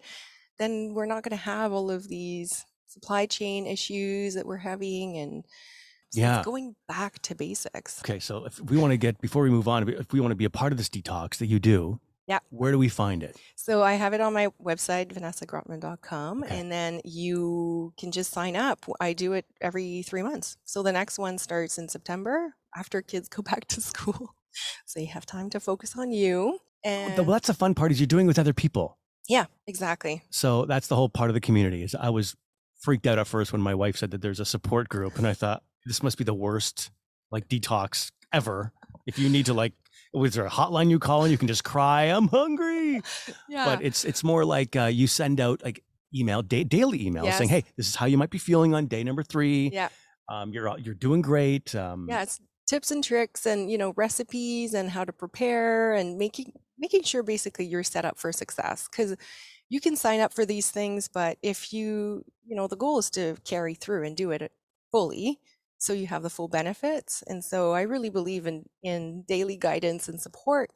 then 0.60 0.94
we're 0.96 1.08
not 1.14 1.24
going 1.24 1.36
to 1.40 1.46
have 1.56 1.72
all 1.74 1.90
of 1.90 2.08
these 2.08 2.64
supply 2.86 3.26
chain 3.26 3.66
issues 3.66 4.36
that 4.36 4.46
we're 4.46 4.66
having 4.72 5.18
and 5.18 5.44
so 6.12 6.22
Yeah. 6.22 6.44
going 6.46 6.76
back 6.88 7.14
to 7.24 7.34
basics 7.34 8.00
Okay, 8.06 8.20
so 8.20 8.46
if 8.46 8.62
we 8.62 8.78
want 8.78 8.92
to 8.92 8.98
get 8.98 9.20
before 9.20 9.42
we 9.42 9.50
move 9.50 9.68
on, 9.68 9.90
if 9.90 10.14
we 10.14 10.20
want 10.20 10.32
to 10.32 10.36
be 10.44 10.46
a 10.46 10.56
part 10.62 10.72
of 10.72 10.78
this 10.78 10.90
detox 10.90 11.38
that 11.38 11.48
you 11.48 11.58
do, 11.74 12.00
Yeah. 12.28 12.40
where 12.50 12.72
do 12.72 12.78
we 12.78 12.88
find 12.90 13.22
it? 13.24 13.36
So 13.56 13.84
I 13.84 13.94
have 13.96 14.14
it 14.14 14.22
on 14.22 14.34
my 14.34 14.48
website, 14.64 15.12
vanessagrutman.com, 15.14 16.44
Okay. 16.44 16.60
and 16.60 16.72
then 16.72 17.02
you 17.04 17.94
can 17.98 18.12
just 18.12 18.32
sign 18.32 18.56
up. 18.56 18.86
I 19.00 19.14
do 19.14 19.34
it 19.34 19.46
every 19.62 20.02
three 20.04 20.24
months. 20.24 20.58
So 20.66 20.84
the 20.84 20.92
next 20.92 21.18
one 21.20 21.38
starts 21.38 21.78
in 21.78 21.90
September 21.90 22.54
after 22.76 23.02
kids 23.02 23.28
go 23.30 23.42
back 23.52 23.66
to 23.70 23.82
school. 23.82 24.36
So 24.86 25.00
you 25.00 25.08
have 25.08 25.26
time 25.26 25.50
to 25.52 25.60
focus 25.60 25.96
on 25.98 26.12
you. 26.12 26.60
Oh, 26.86 26.90
and 26.90 27.18
Well, 27.18 27.34
that's 27.34 27.48
the 27.48 27.54
fun 27.54 27.74
part 27.76 27.92
is 27.92 28.00
you're 28.00 28.08
doing 28.08 28.26
it 28.26 28.28
with 28.28 28.40
other 28.40 28.54
people. 28.54 28.98
yeah, 29.28 29.46
exactly. 29.68 30.22
So 30.30 30.66
that's 30.66 30.88
the 30.88 30.96
whole 30.96 31.10
part 31.10 31.30
of 31.30 31.34
the 31.34 31.42
community. 31.42 31.84
Is 31.84 31.96
I 31.96 32.10
was 32.10 32.36
freaked 32.82 33.08
out 33.08 33.18
at 33.18 33.28
first 33.28 33.52
when 33.54 33.62
my 33.62 33.74
wife 33.74 33.98
said 33.98 34.12
that 34.12 34.22
there's 34.22 34.40
a 34.40 34.46
support 34.46 34.90
group, 34.90 35.18
and 35.18 35.26
I 35.28 35.34
thought 35.34 35.64
this 35.86 36.04
must 36.04 36.18
be 36.18 36.24
the 36.24 36.34
worst 36.34 36.92
like 37.32 37.48
detox 37.48 38.12
ever. 38.34 38.74
If 39.06 39.18
you 39.18 39.28
need 39.30 39.46
to 39.48 39.54
like, 39.54 39.74
was 40.14 40.34
there 40.36 40.46
a 40.46 40.50
hotline 40.50 40.90
you 40.90 41.00
call 41.00 41.24
and 41.24 41.32
you 41.32 41.38
can 41.38 41.48
just 41.48 41.64
cry, 41.64 42.04
I'm 42.04 42.28
hungry? 42.28 43.02
Yeah. 43.50 43.66
But 43.66 43.84
it's 43.84 44.06
it's 44.06 44.24
more 44.24 44.46
like 44.46 44.76
uh, 44.76 44.86
you 44.86 45.08
send 45.08 45.40
out 45.42 45.64
like 45.64 45.84
email 46.16 46.42
da- 46.44 46.64
daily 46.64 47.00
emails 47.00 47.34
saying, 47.34 47.50
hey, 47.50 47.64
this 47.76 47.88
is 47.88 47.96
how 47.96 48.06
you 48.06 48.18
might 48.18 48.30
be 48.30 48.38
feeling 48.38 48.74
on 48.76 48.86
day 48.88 49.04
number 49.04 49.24
three. 49.24 49.70
yeah. 49.74 49.90
Um, 50.30 50.54
you're 50.54 50.78
you're 50.80 50.94
doing 50.96 51.22
great. 51.22 51.74
Um, 51.76 52.06
Yeah. 52.10 52.22
It's 52.24 52.40
tips 52.66 52.92
and 52.92 53.04
tricks 53.04 53.46
and, 53.46 53.70
you 53.70 53.78
know, 53.78 53.94
recipes 53.98 54.74
and 54.74 54.90
how 54.90 55.04
to 55.04 55.12
prepare 55.12 55.94
and 55.94 56.18
making 56.18 56.54
making 56.78 57.04
sure 57.04 57.24
basically 57.24 57.66
you're 57.66 57.84
set 57.84 58.06
up 58.06 58.18
for 58.18 58.32
success. 58.32 58.88
Because 58.90 59.16
you 59.70 59.82
can 59.82 59.96
sign 59.96 60.20
up 60.20 60.32
for 60.34 60.46
these 60.46 60.70
things, 60.72 61.08
but 61.08 61.38
if 61.42 61.74
you, 61.74 62.24
you 62.46 62.56
know, 62.56 62.68
the 62.68 62.76
goal 62.78 63.00
is 63.00 63.10
to 63.12 63.36
carry 63.44 63.74
through 63.74 64.06
and 64.06 64.16
do 64.16 64.32
it 64.32 64.52
fully 64.92 65.40
so 65.84 65.94
you 65.94 66.08
have 66.08 66.24
the 66.24 66.30
full 66.30 66.48
benefits. 66.48 67.24
And 67.28 67.44
so 67.44 67.74
I 67.74 67.82
really 67.82 68.10
believe 68.10 68.48
in 68.48 68.66
in 68.84 69.24
daily 69.28 69.58
guidance 69.58 70.08
and 70.08 70.20
support. 70.22 70.72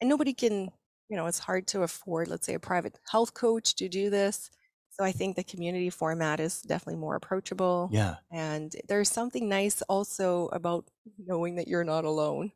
And 0.00 0.08
nobody 0.08 0.34
can, 0.34 0.70
you 1.08 1.16
know, 1.16 1.26
it's 1.26 1.38
hard 1.38 1.66
to 1.68 1.82
afford, 1.82 2.28
let's 2.28 2.46
say, 2.46 2.54
a 2.54 2.60
private 2.60 2.98
health 3.10 3.32
coach 3.34 3.74
to 3.76 3.88
do 3.88 4.10
this. 4.10 4.50
So 4.90 5.04
I 5.04 5.12
think 5.12 5.36
the 5.36 5.44
community 5.44 5.88
format 5.88 6.40
is 6.40 6.60
definitely 6.62 7.00
more 7.00 7.16
approachable. 7.16 7.88
yeah. 7.90 8.16
And 8.30 8.74
there's 8.88 9.10
something 9.10 9.48
nice 9.48 9.80
also 9.88 10.48
about 10.52 10.84
knowing 11.18 11.56
that 11.56 11.68
you're 11.68 11.84
not 11.84 12.04
alone. 12.04 12.52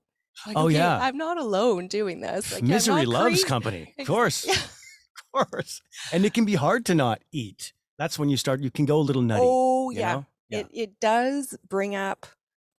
Like, 0.46 0.56
Oh, 0.58 0.66
okay, 0.66 0.74
yeah. 0.76 0.98
I'm 1.00 1.16
not 1.16 1.38
alone 1.38 1.86
doing 1.88 2.20
this. 2.20 2.52
Like, 2.52 2.64
Misery 2.64 3.06
loves 3.06 3.36
crazy. 3.36 3.44
company. 3.48 3.94
Of 3.98 4.06
course. 4.06 4.46
Yeah. 4.46 4.56
Of 5.36 5.50
course. 5.50 5.80
And 6.12 6.24
it 6.24 6.32
can 6.34 6.44
be 6.44 6.54
hard 6.54 6.84
to 6.86 6.94
not 6.94 7.18
eat. 7.32 7.72
That's 7.98 8.18
when 8.18 8.28
you 8.28 8.36
start, 8.36 8.60
you 8.60 8.70
can 8.70 8.84
go 8.84 8.98
a 8.98 9.06
little 9.08 9.22
nutty. 9.22 9.42
Oh, 9.44 9.90
yeah. 9.90 10.12
know? 10.12 10.26
Yeah. 10.48 10.60
It, 10.60 10.66
it 10.72 11.00
does 11.00 11.56
bring 11.68 11.94
up 11.94 12.26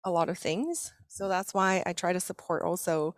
a 0.05 0.11
lot 0.11 0.29
of 0.29 0.38
things. 0.38 0.92
So 1.09 1.29
that's 1.29 1.55
why 1.55 1.83
I 1.87 1.92
try 1.92 2.12
to 2.12 2.20
support 2.20 2.62
also, 2.62 3.14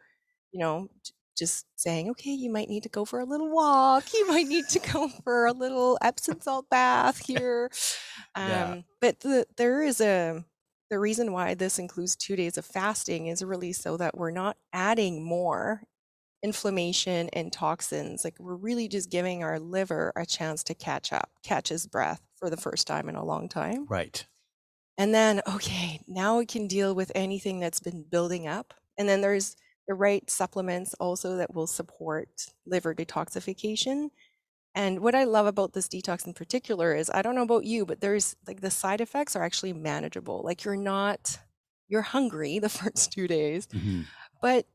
you 0.52 0.60
know, 0.60 0.88
just 1.36 1.66
saying, 1.76 2.10
okay, 2.10 2.30
you 2.30 2.50
might 2.50 2.68
need 2.68 2.82
to 2.84 2.88
go 2.88 3.04
for 3.04 3.20
a 3.20 3.24
little 3.24 3.50
walk. 3.50 4.12
You 4.14 4.26
might 4.28 4.46
need 4.46 4.68
to 4.68 4.78
go 4.78 5.08
for 5.24 5.46
a 5.46 5.52
little 5.52 5.98
Epsom 6.00 6.40
salt 6.40 6.68
bath 6.70 7.24
here. 7.26 7.70
Um, 8.34 8.48
Yeah. 8.48 8.80
But 9.00 9.20
the, 9.20 9.46
there 9.56 9.82
is 9.82 10.00
a, 10.00 10.44
the 10.88 10.98
reason 10.98 11.32
why 11.32 11.54
this 11.54 11.78
includes 11.78 12.16
two 12.16 12.36
days 12.36 12.56
of 12.56 12.64
fasting 12.64 13.26
is 13.26 13.42
really 13.42 13.72
so 13.72 13.96
that 13.96 14.16
we're 14.16 14.30
not 14.30 14.56
adding 14.72 15.24
more 15.24 15.82
inflammation 16.42 17.28
and 17.32 17.52
toxins. 17.52 18.24
Like 18.24 18.36
we're 18.38 18.54
really 18.54 18.88
just 18.88 19.10
giving 19.10 19.42
our 19.42 19.58
liver 19.58 20.12
a 20.16 20.24
chance 20.24 20.62
to 20.64 20.74
catch 20.74 21.12
up, 21.12 21.30
catch 21.42 21.68
his 21.68 21.86
breath 21.86 22.20
for 22.36 22.50
the 22.50 22.56
first 22.56 22.86
time 22.86 23.08
in 23.08 23.16
a 23.16 23.24
long 23.24 23.48
time. 23.48 23.86
Right. 23.88 24.24
And 24.98 25.14
then, 25.14 25.42
okay, 25.46 26.00
now 26.06 26.38
we 26.38 26.46
can 26.46 26.66
deal 26.66 26.94
with 26.94 27.12
anything 27.14 27.60
that's 27.60 27.80
been 27.80 28.02
building 28.04 28.46
up. 28.48 28.74
And 28.98 29.08
then 29.08 29.20
there's 29.20 29.56
the 29.88 29.94
right 29.94 30.28
supplements 30.30 30.94
also 30.94 31.36
that 31.36 31.54
will 31.54 31.66
support 31.66 32.28
liver 32.66 32.94
detoxification. 32.94 34.10
And 34.74 35.00
what 35.00 35.14
I 35.14 35.24
love 35.24 35.46
about 35.46 35.72
this 35.74 35.88
detox 35.88 36.26
in 36.26 36.34
particular 36.34 36.94
is 36.94 37.10
I 37.10 37.22
don't 37.22 37.34
know 37.36 37.42
about 37.42 37.64
you, 37.64 37.86
but 37.86 38.00
there's 38.00 38.36
like 38.46 38.60
the 38.62 38.70
side 38.70 39.00
effects 39.00 39.36
are 39.36 39.44
actually 39.44 39.72
manageable. 39.74 40.42
Like 40.44 40.64
you're 40.64 40.76
not, 40.76 41.38
you're 41.88 42.02
hungry 42.02 42.58
the 42.60 42.68
first 42.70 43.12
two 43.12 43.28
days, 43.28 43.68
Mhm. 43.72 44.08
but 44.42 44.66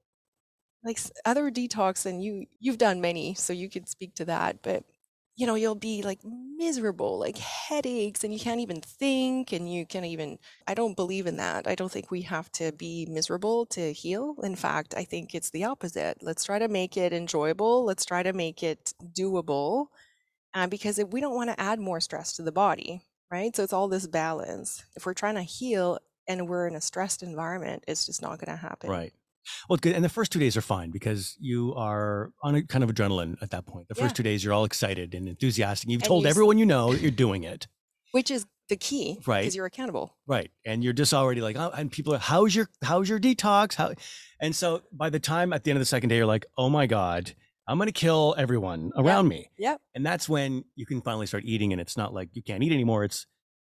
like 0.83 0.99
other 1.25 1.51
detox 1.51 2.05
and 2.05 2.23
you 2.23 2.45
you've 2.59 2.77
done 2.77 3.01
many 3.01 3.33
so 3.35 3.53
you 3.53 3.69
could 3.69 3.87
speak 3.87 4.15
to 4.15 4.25
that 4.25 4.61
but 4.63 4.83
you 5.41 5.47
know, 5.47 5.55
you'll 5.55 5.73
be 5.73 6.03
like 6.03 6.19
miserable, 6.23 7.17
like 7.17 7.39
headaches, 7.39 8.23
and 8.23 8.31
you 8.31 8.39
can't 8.39 8.59
even 8.59 8.79
think, 8.79 9.51
and 9.51 9.73
you 9.73 9.87
can't 9.87 10.05
even. 10.05 10.37
I 10.67 10.75
don't 10.75 10.95
believe 10.95 11.25
in 11.25 11.37
that. 11.37 11.67
I 11.67 11.73
don't 11.73 11.91
think 11.91 12.11
we 12.11 12.21
have 12.21 12.51
to 12.51 12.71
be 12.73 13.07
miserable 13.09 13.65
to 13.77 13.91
heal. 13.91 14.35
In 14.43 14.55
fact, 14.55 14.93
I 14.95 15.03
think 15.03 15.33
it's 15.33 15.49
the 15.49 15.63
opposite. 15.63 16.19
Let's 16.21 16.43
try 16.43 16.59
to 16.59 16.67
make 16.67 16.95
it 16.95 17.11
enjoyable. 17.11 17.83
Let's 17.83 18.05
try 18.05 18.21
to 18.21 18.33
make 18.33 18.61
it 18.61 18.93
doable, 19.03 19.87
uh, 20.53 20.67
because 20.67 20.99
if 20.99 21.07
we 21.07 21.21
don't 21.21 21.33
want 21.33 21.49
to 21.49 21.59
add 21.59 21.79
more 21.79 21.99
stress 21.99 22.33
to 22.33 22.43
the 22.43 22.51
body, 22.51 23.01
right? 23.31 23.55
So 23.55 23.63
it's 23.63 23.73
all 23.73 23.87
this 23.87 24.05
balance. 24.05 24.85
If 24.95 25.07
we're 25.07 25.15
trying 25.15 25.35
to 25.35 25.41
heal 25.41 25.97
and 26.27 26.47
we're 26.47 26.67
in 26.67 26.75
a 26.75 26.81
stressed 26.81 27.23
environment, 27.23 27.83
it's 27.87 28.05
just 28.05 28.21
not 28.21 28.37
going 28.37 28.55
to 28.55 28.61
happen. 28.61 28.91
Right. 28.91 29.13
Well, 29.69 29.77
good. 29.77 29.93
And 29.95 30.03
the 30.03 30.09
first 30.09 30.31
two 30.31 30.39
days 30.39 30.55
are 30.57 30.61
fine 30.61 30.91
because 30.91 31.35
you 31.39 31.73
are 31.75 32.31
on 32.43 32.55
a 32.55 32.63
kind 32.63 32.83
of 32.83 32.89
adrenaline 32.91 33.41
at 33.41 33.51
that 33.51 33.65
point. 33.65 33.87
The 33.87 33.95
first 33.95 34.11
Yeah. 34.13 34.17
two 34.17 34.23
days, 34.23 34.43
you're 34.43 34.53
all 34.53 34.65
excited 34.65 35.13
and 35.13 35.27
enthusiastic. 35.27 35.89
You've 35.89 36.01
And 36.01 36.07
told 36.07 36.23
you 36.23 36.29
everyone 36.29 36.57
you 36.57 36.65
know 36.65 36.91
that 36.93 37.01
you're 37.01 37.11
doing 37.11 37.43
it. 37.43 37.67
Which 38.11 38.29
is 38.29 38.45
the 38.69 38.75
key, 38.77 39.19
Right. 39.25 39.41
Because 39.41 39.55
you're 39.55 39.65
accountable. 39.65 40.15
Right. 40.27 40.51
And 40.65 40.83
you're 40.83 40.93
just 40.93 41.13
already 41.13 41.41
like, 41.41 41.57
oh, 41.57 41.71
and 41.75 41.91
people 41.91 42.13
are, 42.13 42.19
how's 42.19 42.55
your, 42.55 42.69
how's 42.83 43.09
your 43.09 43.19
detox? 43.19 43.75
How, 43.75 43.93
and 44.39 44.55
so 44.55 44.81
by 44.93 45.09
the 45.09 45.19
time 45.19 45.51
at 45.53 45.63
the 45.63 45.71
end 45.71 45.77
of 45.77 45.81
the 45.81 45.85
second 45.85 46.09
day, 46.09 46.17
you're 46.17 46.25
like, 46.25 46.45
oh 46.57 46.69
my 46.69 46.87
God, 46.87 47.33
I'm 47.67 47.77
going 47.77 47.87
to 47.87 47.93
kill 47.93 48.33
everyone 48.37 48.91
around 48.95 49.27
me. 49.27 49.49
Yep. 49.57 49.81
And 49.95 50.05
that's 50.05 50.27
when 50.29 50.63
you 50.75 50.85
can 50.85 51.01
finally 51.01 51.25
start 51.25 51.43
eating. 51.45 51.71
And 51.73 51.81
it's 51.81 51.97
not 51.97 52.13
like 52.13 52.29
you 52.33 52.41
can't 52.43 52.63
eat 52.63 52.71
anymore. 52.71 53.03
It's, 53.03 53.25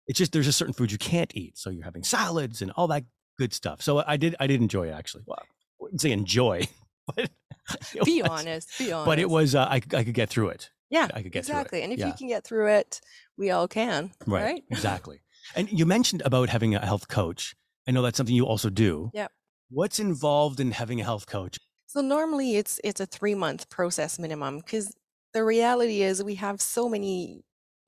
it's 0.07 0.19
just, 0.19 0.33
there's 0.33 0.47
just 0.47 0.59
certain 0.59 0.75
foods 0.75 0.93
you 0.93 0.99
can't 0.99 1.31
eat. 1.37 1.59
So 1.59 1.71
you're 1.71 1.85
having 1.85 2.03
salads 2.03 2.61
and 2.63 2.71
all 2.73 2.89
that 2.89 3.05
good 3.39 3.53
stuff. 3.53 3.83
So 3.83 4.03
I 4.07 4.17
did, 4.17 4.35
I 4.41 4.47
did 4.47 4.61
enjoy 4.61 4.89
it 4.89 4.93
actually. 4.93 5.23
Well, 5.27 5.43
I 5.81 5.85
wouldn't 5.85 6.01
say 6.01 6.13
enjoy, 6.13 6.67
but 7.15 7.31
Be 8.05 8.23
was- 8.23 8.31
honest. 8.31 8.79
Be 8.79 8.93
honest. 8.93 9.07
But 9.07 9.19
it 9.19 9.31
was, 9.31 9.55
uh, 9.55 9.65
I, 9.65 9.77
I 9.77 9.81
could 9.81 10.15
get 10.15 10.29
through 10.29 10.49
it. 10.49 10.71
Yeah. 10.91 11.09
I 11.13 11.23
could 11.23 11.33
get 11.33 11.41
exactly. 11.41 11.45
through 11.45 11.59
it. 11.59 11.61
Exactly. 11.61 11.83
And 11.83 11.93
if 11.93 11.99
yeah. 11.99 12.07
you 12.07 12.13
can 12.15 12.29
get 12.29 12.45
through 12.45 12.69
it, 12.69 13.01
we 13.37 13.51
all 13.51 13.69
can. 13.69 14.13
Right. 14.27 14.43
Right. 14.43 14.65
Exactly. 14.71 15.21
And 15.55 15.71
you 15.71 15.87
mentioned 15.87 16.23
about 16.25 16.49
having 16.49 16.75
a 16.75 16.85
health 16.85 17.09
coach. 17.09 17.55
I 17.87 17.91
know 17.91 18.03
that's 18.03 18.17
something 18.17 18.35
you 18.35 18.47
also 18.47 18.71
do. 18.71 19.11
Yep. 19.15 19.33
What's 19.71 19.99
involved 19.99 20.61
in 20.61 20.73
having 20.73 21.01
a 21.01 21.05
health 21.05 21.27
coach? 21.27 21.59
So 21.87 22.01
normally 22.01 22.57
it's 22.57 22.81
it's 22.85 23.01
a 23.01 23.07
three 23.07 23.35
month 23.35 23.71
process 23.71 24.19
minimum 24.19 24.59
because 24.59 24.95
the 25.33 25.45
reality 25.45 26.03
is 26.03 26.23
we 26.23 26.35
have 26.35 26.61
so 26.61 26.89
many 26.89 27.45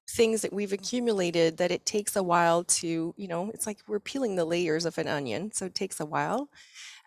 things 0.08 0.42
that 0.42 0.52
we've 0.52 0.72
accumulated 0.72 1.58
that 1.58 1.70
it 1.70 1.86
takes 1.86 2.16
a 2.16 2.22
while 2.22 2.64
to 2.64 3.14
you 3.16 3.28
know 3.28 3.50
it's 3.54 3.66
like 3.66 3.78
we're 3.86 4.00
peeling 4.00 4.34
the 4.34 4.44
layers 4.44 4.84
of 4.84 4.98
an 4.98 5.06
onion 5.06 5.52
so 5.52 5.66
it 5.66 5.74
takes 5.74 6.00
a 6.00 6.06
while 6.06 6.48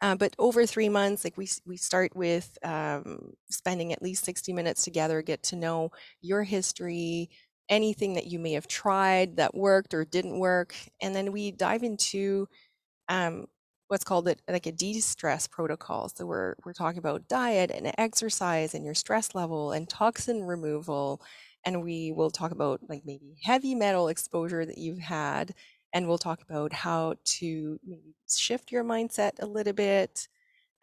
uh, 0.04 0.16
but 0.16 0.36
over 0.40 0.68
three 0.68 0.90
months 0.90 1.26
like 1.26 1.38
we 1.38 1.50
we 1.66 1.78
start 1.78 2.16
with 2.16 2.58
um, 2.64 3.34
spending 3.50 3.94
at 3.94 4.04
least 4.04 4.26
60 4.26 4.54
minutes 4.54 4.84
together 4.86 5.24
get 5.24 5.44
to 5.44 5.58
know 5.58 5.92
your 6.22 6.44
history 6.44 7.32
anything 7.70 8.16
that 8.16 8.28
you 8.28 8.40
may 8.40 8.54
have 8.54 8.68
tried 8.68 9.38
that 9.38 9.56
worked 9.56 9.96
or 9.96 10.06
didn't 10.06 10.40
work 10.40 10.76
and 11.02 11.16
then 11.16 11.32
we 11.34 11.52
dive 11.52 11.84
into 11.84 12.48
um, 13.10 13.46
what's 13.88 14.04
called 14.04 14.28
it 14.28 14.42
like 14.50 14.66
a 14.66 14.72
de-stress 14.72 15.48
protocol. 15.48 16.10
So 16.10 16.26
we're 16.26 16.56
we're 16.66 16.74
talking 16.74 17.00
about 17.00 17.28
diet 17.28 17.72
and 17.72 17.92
exercise 17.98 18.74
and 18.74 18.86
your 18.86 18.96
stress 18.96 19.36
level 19.36 19.72
and 19.74 19.90
toxin 19.90 20.44
removal. 20.44 21.22
And 21.66 21.84
we 21.84 22.12
will 22.12 22.32
talk 22.32 22.52
about 22.52 22.82
like 22.90 23.04
maybe 23.06 23.36
heavy 23.44 23.76
metal 23.76 24.08
exposure 24.10 24.66
that 24.66 24.78
you've 24.78 25.00
had. 25.00 25.54
And 25.94 26.08
we'll 26.08 26.18
talk 26.18 26.42
about 26.42 26.74
how 26.74 27.16
to 27.26 27.80
maybe 27.84 28.16
shift 28.30 28.72
your 28.72 28.84
mindset 28.84 29.34
a 29.42 29.46
little 29.46 29.74
bit 29.74 30.28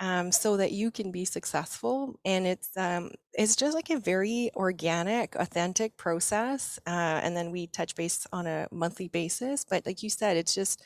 um, 0.00 0.32
so 0.32 0.56
that 0.56 0.72
you 0.72 0.90
can 0.90 1.12
be 1.12 1.24
successful. 1.24 2.18
And 2.24 2.46
it's 2.46 2.76
um, 2.76 3.12
it's 3.34 3.56
just 3.56 3.74
like 3.74 3.90
a 3.90 3.98
very 4.00 4.50
organic, 4.56 5.36
authentic 5.36 5.96
process. 5.96 6.78
Uh, 6.86 7.20
and 7.22 7.36
then 7.36 7.50
we 7.52 7.66
touch 7.68 7.94
base 7.96 8.26
on 8.32 8.46
a 8.46 8.68
monthly 8.72 9.08
basis. 9.08 9.64
But 9.64 9.86
like 9.86 10.02
you 10.02 10.10
said, 10.10 10.36
it's 10.36 10.54
just 10.54 10.82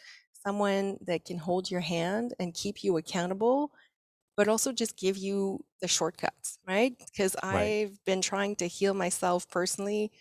someone 0.47 0.99
that 1.03 1.25
can 1.25 1.39
hold 1.39 1.71
your 1.71 1.81
hand 1.81 2.35
and 2.41 2.55
keep 2.55 2.85
you 2.85 2.97
accountable, 2.97 3.73
but 4.37 4.49
also 4.49 4.73
just 4.73 4.97
give 4.97 5.17
you 5.17 5.65
the 5.81 5.89
shortcuts, 5.89 6.59
right? 6.67 6.97
Because 6.99 7.37
Right. 7.51 7.75
I've 7.77 8.05
been 8.05 8.21
trying 8.23 8.57
to 8.57 8.67
heal 8.69 8.95
myself 8.95 9.49
personally 9.49 10.13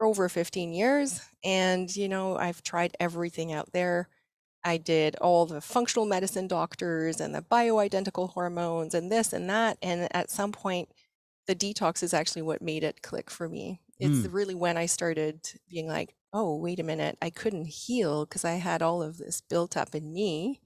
for 0.00 0.06
over 0.06 0.30
15 0.30 0.72
years. 0.72 1.20
And, 1.44 1.94
you 1.94 2.08
know, 2.08 2.36
I've 2.36 2.62
tried 2.62 2.96
everything 2.98 3.52
out 3.52 3.70
there. 3.72 4.08
I 4.64 4.78
did 4.78 5.16
all 5.16 5.44
the 5.44 5.60
functional 5.60 6.06
medicine 6.06 6.48
doctors 6.48 7.20
and 7.20 7.34
the 7.34 7.42
bioidentical 7.42 8.30
hormones 8.30 8.94
and 8.94 9.12
this 9.12 9.34
and 9.34 9.48
that. 9.50 9.76
And 9.82 10.08
at 10.16 10.30
some 10.30 10.52
point, 10.52 10.88
the 11.46 11.54
detox 11.54 12.02
is 12.02 12.14
actually 12.14 12.42
what 12.42 12.62
made 12.62 12.82
it 12.82 13.02
click 13.02 13.30
for 13.30 13.46
me. 13.48 13.82
It's 13.98 14.26
hmm. 14.26 14.32
really 14.34 14.54
when 14.54 14.78
I 14.78 14.86
started 14.86 15.46
being 15.68 15.86
like, 15.86 16.14
oh, 16.32 16.56
wait 16.56 16.80
a 16.80 16.84
minute, 16.84 17.18
I 17.20 17.28
couldn't 17.28 17.66
heal 17.66 18.24
because 18.24 18.44
I 18.44 18.52
had 18.52 18.80
all 18.80 19.02
of 19.02 19.18
this 19.18 19.42
built 19.42 19.76
up 19.76 19.94
in 19.94 20.14
me. 20.14 20.60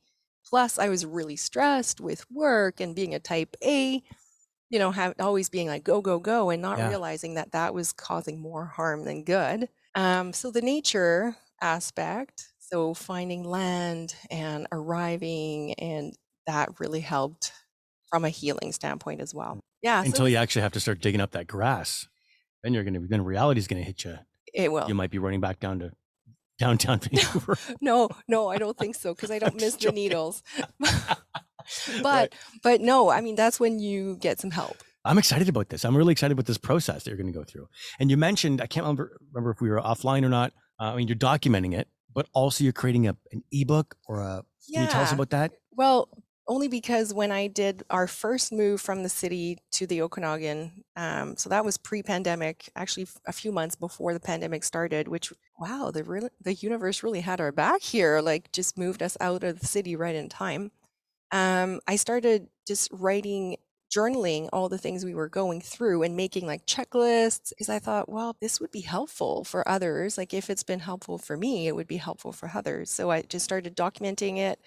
Plus, 0.49 0.79
I 0.79 0.89
was 0.89 1.07
really 1.07 1.37
stressed 1.37 2.01
with 2.01 2.31
work 2.31 2.79
and 2.79 2.95
being 2.95 3.15
a 3.15 3.19
type 3.19 3.57
A, 3.65 4.03
you 4.71 4.79
know, 4.79 4.91
have, 4.91 5.15
always 5.21 5.49
being 5.49 5.69
like, 5.69 5.85
go, 5.85 6.01
go, 6.01 6.19
go, 6.19 6.51
and 6.51 6.61
not 6.63 6.79
Yeah. 6.79 6.89
realizing 6.89 7.35
that 7.35 7.53
that 7.53 7.75
was 7.75 7.93
causing 7.93 8.41
more 8.41 8.65
harm 8.67 9.05
than 9.05 9.25
good. 9.25 9.69
Um, 9.95 10.33
so, 10.33 10.51
the 10.51 10.63
nature 10.63 11.37
aspect, 11.61 12.49
so 12.59 12.95
finding 12.95 13.45
land 13.45 14.15
and 14.31 14.67
arriving, 14.73 15.75
and 15.75 16.15
that 16.47 16.81
really 16.81 17.01
helped 17.01 17.53
from 18.11 18.25
a 18.25 18.29
healing 18.31 18.73
standpoint 18.73 19.21
as 19.21 19.35
well. 19.35 19.61
Yeah. 19.83 20.03
so 20.03 20.07
Until 20.07 20.29
you 20.29 20.37
actually 20.37 20.63
have 20.63 20.73
to 20.73 20.81
start 20.81 21.01
digging 21.01 21.21
up 21.21 21.33
that 21.33 21.47
grass. 21.47 22.09
Then 22.63 22.73
you're 22.75 22.85
going 22.85 22.95
to, 22.95 23.07
then 23.07 23.23
reality's 23.23 23.67
going 23.67 23.83
to 23.83 23.87
hit 23.87 24.05
you. 24.05 24.19
it 24.55 24.73
will. 24.73 24.89
You 24.89 24.95
might 24.95 25.11
be 25.11 25.19
running 25.19 25.41
back 25.41 25.61
down 25.61 25.81
to 25.81 25.91
downtown 26.59 26.99
Vancouver. 27.03 27.59
No, 27.81 28.09
no, 28.27 28.49
I 28.49 28.57
don't 28.59 28.77
think 28.79 28.95
so 28.95 29.15
because 29.15 29.31
I 29.31 29.39
don't 29.39 29.55
miss 29.57 29.75
just 29.77 29.81
the 29.87 29.93
needles. 29.93 30.43
but 32.03 32.05
Right. 32.05 32.35
but 32.63 32.81
no, 32.81 33.11
I 33.11 33.21
mean 33.21 33.35
that's 33.35 33.61
when 33.61 33.79
you 33.79 34.17
get 34.17 34.41
some 34.41 34.51
help. 34.51 34.77
I'm 35.05 35.19
excited 35.19 35.49
about 35.49 35.69
this. 35.69 35.85
I'm 35.85 35.97
really 35.97 36.13
excited 36.13 36.33
about 36.33 36.47
this 36.47 36.59
process 36.59 37.05
that 37.05 37.11
you're 37.11 37.19
going 37.19 37.33
to 37.33 37.39
go 37.39 37.45
through. 37.45 37.69
And 38.01 38.11
you 38.11 38.17
mentioned, 38.17 38.63
I 38.63 38.67
can't 38.67 38.85
remember, 38.85 39.19
remember 39.33 39.51
if 39.51 39.61
we 39.61 39.69
were 39.69 39.79
offline 39.79 40.25
or 40.25 40.31
not. 40.31 40.53
Uh, 40.81 40.85
I 40.85 40.97
mean, 40.97 41.09
you're 41.09 41.17
documenting 41.17 41.75
it, 41.75 41.89
but 42.15 42.27
also 42.33 42.65
you're 42.65 42.73
creating 42.73 43.07
a, 43.07 43.17
an 43.31 43.43
ebook 43.53 43.97
or 44.09 44.21
a, 44.21 44.45
can 44.73 44.85
you 44.85 44.89
tell 44.89 45.03
us 45.03 45.13
about 45.13 45.29
that? 45.31 45.53
Well, 45.73 46.09
only 46.47 46.69
because 46.69 47.13
when 47.13 47.33
I 47.33 47.47
did 47.47 47.85
our 47.91 48.07
first 48.07 48.53
move 48.53 48.81
from 48.81 49.03
the 49.03 49.09
city 49.09 49.59
to 49.73 49.87
the 49.87 50.03
Okanagan, 50.03 50.85
um, 50.97 51.37
so 51.37 51.49
that 51.49 51.65
was 51.65 51.79
pre-pandemic, 51.79 52.71
actually 52.77 53.07
a 53.27 53.33
few 53.33 53.53
months 53.53 53.77
before 53.77 54.13
the 54.13 54.21
pandemic 54.21 54.65
started. 54.65 55.09
Which 55.09 55.33
wow, 55.59 55.91
the 55.93 56.05
real 56.05 56.29
the 56.41 56.55
universe 56.55 57.03
really 57.03 57.21
had 57.21 57.41
our 57.41 57.53
back 57.53 57.83
here. 57.83 58.21
Like 58.21 58.53
just 58.53 58.77
moved 58.77 59.03
us 59.03 59.17
out 59.21 59.43
of 59.45 59.61
the 59.61 59.67
city 59.67 59.97
right 59.97 60.15
in 60.15 60.29
time. 60.29 60.71
Um, 61.35 61.81
I 61.89 61.97
started 61.97 62.47
just 62.65 62.89
writing, 62.93 63.57
journaling 63.93 64.49
all 64.53 64.69
the 64.69 64.79
things 64.79 65.05
we 65.05 65.17
were 65.17 65.29
going 65.29 65.61
through 65.61 66.05
and 66.05 66.17
making 66.17 66.47
like 66.47 66.65
checklists 66.65 67.49
because 67.51 67.69
I 67.69 67.81
thought, 67.81 68.09
well, 68.09 68.37
this 68.41 68.61
would 68.61 68.71
be 68.71 68.83
helpful 68.83 69.43
for 69.43 69.69
others. 69.69 70.17
Like 70.17 70.33
if 70.33 70.49
it's 70.49 70.63
been 70.63 70.79
helpful 70.79 71.19
for 71.19 71.37
me, 71.37 71.67
it 71.67 71.75
would 71.75 71.89
be 71.89 71.97
helpful 71.97 72.33
for 72.33 72.53
others. 72.55 72.89
So 72.91 73.11
I 73.11 73.23
just 73.23 73.45
started 73.45 73.77
documenting 73.77 74.39
it 74.39 74.61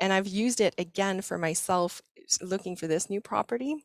and 0.00 0.12
I've 0.12 0.26
used 0.26 0.60
it 0.60 0.74
again 0.78 1.22
for 1.22 1.38
myself 1.38 2.02
looking 2.42 2.74
for 2.74 2.88
this 2.88 3.08
new 3.08 3.20
property. 3.20 3.76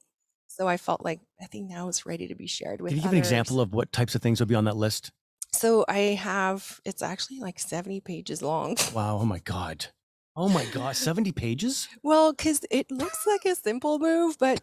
So 0.48 0.68
I 0.68 0.78
felt 0.78 1.06
like 1.06 1.20
I 1.40 1.46
think 1.46 1.70
now 1.70 1.90
it's 1.90 2.08
ready 2.08 2.28
to 2.28 2.36
be 2.36 2.48
shared 2.48 2.82
with 2.82 2.90
Can 2.90 2.98
you 2.98 3.04
give 3.04 3.12
an 3.12 3.20
example 3.20 3.62
of 3.62 3.72
what 3.72 3.92
types 3.92 4.16
of 4.16 4.24
things 4.24 4.40
would 4.40 4.50
be 4.50 4.56
on 4.56 4.66
that 4.66 4.78
list? 4.78 5.12
So 5.54 5.86
I 5.88 6.00
have 6.16 6.82
it's 6.86 7.04
actually 7.04 7.40
like 7.40 7.60
70 7.60 8.02
pages 8.02 8.42
long. 8.42 8.78
Wow. 8.96 9.20
Oh 9.20 9.26
my 9.26 9.40
God. 9.40 9.88
Oh 10.36 10.50
my 10.50 10.66
God. 10.66 10.96
70 10.96 11.32
pages? 11.32 11.88
well, 12.04 12.34
cuz 12.34 12.62
it 12.70 12.92
looks 12.92 13.26
like 13.26 13.46
a 13.46 13.56
simple 13.56 14.00
move, 14.00 14.38
but 14.38 14.62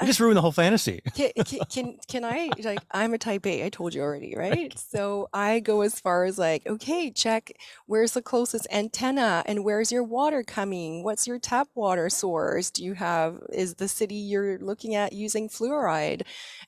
You 0.00 0.06
just 0.06 0.20
ruined 0.20 0.36
the 0.36 0.42
whole 0.42 0.52
fantasy. 0.52 1.00
can, 1.14 1.32
can 1.44 1.60
can 1.68 1.96
can 2.06 2.24
I 2.24 2.50
like 2.62 2.80
I'm 2.92 3.14
a 3.14 3.18
type 3.18 3.44
A, 3.46 3.64
I 3.64 3.68
told 3.68 3.94
you 3.94 4.02
already, 4.02 4.34
right? 4.36 4.72
So 4.78 5.28
I 5.32 5.58
go 5.58 5.80
as 5.80 5.98
far 5.98 6.24
as 6.24 6.38
like, 6.38 6.64
okay, 6.68 7.10
check 7.10 7.50
where's 7.86 8.12
the 8.12 8.22
closest 8.22 8.68
antenna 8.70 9.42
and 9.46 9.64
where's 9.64 9.90
your 9.90 10.04
water 10.04 10.44
coming? 10.44 11.02
What's 11.02 11.26
your 11.26 11.40
tap 11.40 11.68
water 11.74 12.08
source? 12.10 12.70
Do 12.70 12.84
you 12.84 12.94
have 12.94 13.40
is 13.52 13.74
the 13.74 13.88
city 13.88 14.14
you're 14.14 14.58
looking 14.58 14.94
at 14.94 15.12
using 15.12 15.48
fluoride 15.48 16.22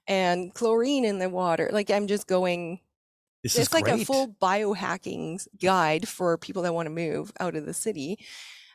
and 0.09 0.53
chlorine 0.55 1.05
in 1.05 1.19
the 1.21 1.29
water? 1.29 1.71
Like 1.73 1.89
I'm 1.91 2.09
just 2.09 2.27
going 2.27 2.81
This 3.43 3.73
like 3.73 3.85
great. 3.85 4.03
a 4.03 4.05
full 4.05 4.37
biohacking 4.41 5.47
guide 5.61 6.07
for 6.09 6.37
people 6.37 6.63
that 6.63 6.75
want 6.75 6.87
to 6.87 6.91
move 6.91 7.33
out 7.41 7.57
of 7.57 7.67
the 7.67 7.75
city. 7.75 8.19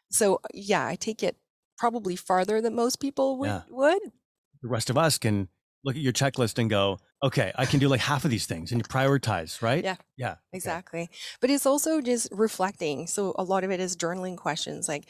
So 0.10 0.40
yeah, 0.54 0.86
I 0.86 0.96
take 0.96 1.22
it 1.24 1.38
probably 1.78 2.16
farther 2.16 2.62
than 2.62 2.76
most 2.76 3.00
people 3.00 3.38
would 3.40 3.48
Yeah. 3.48 3.62
would. 3.70 4.02
the 4.62 4.70
rest 4.70 4.90
of 4.90 4.98
us 4.98 5.18
can 5.20 5.50
look 5.84 5.96
at 5.96 6.02
your 6.02 6.14
checklist 6.14 6.58
and 6.58 6.70
go, 6.70 6.98
okay, 7.22 7.52
I 7.56 7.66
can 7.68 7.80
do 7.80 7.88
like 7.88 8.02
half 8.02 8.26
of 8.26 8.32
these 8.32 8.48
things 8.48 8.72
and 8.72 8.80
you 8.80 8.84
prioritize, 8.86 9.62
right? 9.62 9.84
Yeah. 9.84 9.98
Yeah. 10.18 10.32
okay. 10.32 10.40
Exactly. 10.54 11.10
But 11.42 11.52
it's 11.52 11.68
also 11.68 12.02
just 12.02 12.30
reflecting. 12.32 13.06
So 13.06 13.36
a 13.38 13.44
lot 13.44 13.64
of 13.64 13.70
it 13.72 13.80
is 13.80 13.96
journaling 13.96 14.38
questions 14.38 14.88
like 14.88 15.08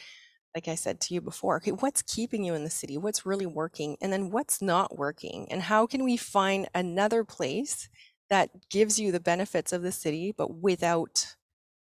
like 0.56 0.68
I 0.70 0.76
said 0.76 1.02
to 1.02 1.14
you 1.14 1.20
before, 1.20 1.58
okay, 1.58 1.72
what's 1.72 2.02
keeping 2.02 2.46
you 2.46 2.54
in 2.54 2.64
the 2.64 2.70
city? 2.70 2.98
What's 2.98 3.26
really 3.26 3.46
working? 3.46 3.98
And 4.02 4.12
then 4.14 4.32
what's 4.32 4.62
not 4.62 4.98
working? 4.98 5.48
And 5.52 5.62
how 5.62 5.86
can 5.86 6.06
we 6.06 6.16
find 6.16 6.70
another 6.74 7.26
place 7.26 7.90
that 8.36 8.70
gives 8.70 9.00
you 9.00 9.12
the 9.14 9.20
benefits 9.22 9.72
of 9.72 9.82
the 9.82 9.92
city, 9.94 10.34
but 10.36 10.50
without 10.56 11.36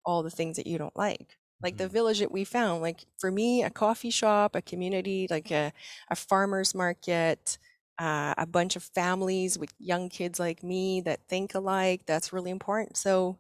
all 0.06 0.22
the 0.22 0.30
things 0.30 0.56
that 0.58 0.68
you 0.68 0.78
don't 0.78 0.96
like. 0.96 1.38
Like 1.64 1.78
the 1.78 1.88
Mhm. 1.88 1.92
village 1.98 2.20
that 2.20 2.32
we 2.32 2.44
found, 2.44 2.82
like 2.82 3.06
for 3.18 3.32
me, 3.32 3.64
a 3.64 3.70
coffee 3.70 4.12
shop, 4.12 4.56
a 4.56 4.62
community, 4.62 5.28
like 5.30 5.50
a, 5.50 5.72
a 6.10 6.16
farmer's 6.16 6.76
market, 6.76 7.58
uh, 7.98 8.34
a 8.38 8.46
bunch 8.46 8.76
of 8.76 8.84
families 8.84 9.58
with 9.58 9.74
young 9.80 10.10
kids 10.10 10.40
like 10.40 10.62
me 10.62 11.02
that 11.02 11.28
think 11.28 11.56
alike, 11.56 12.02
that's 12.06 12.34
really 12.34 12.52
important. 12.52 12.98
So 12.98 13.40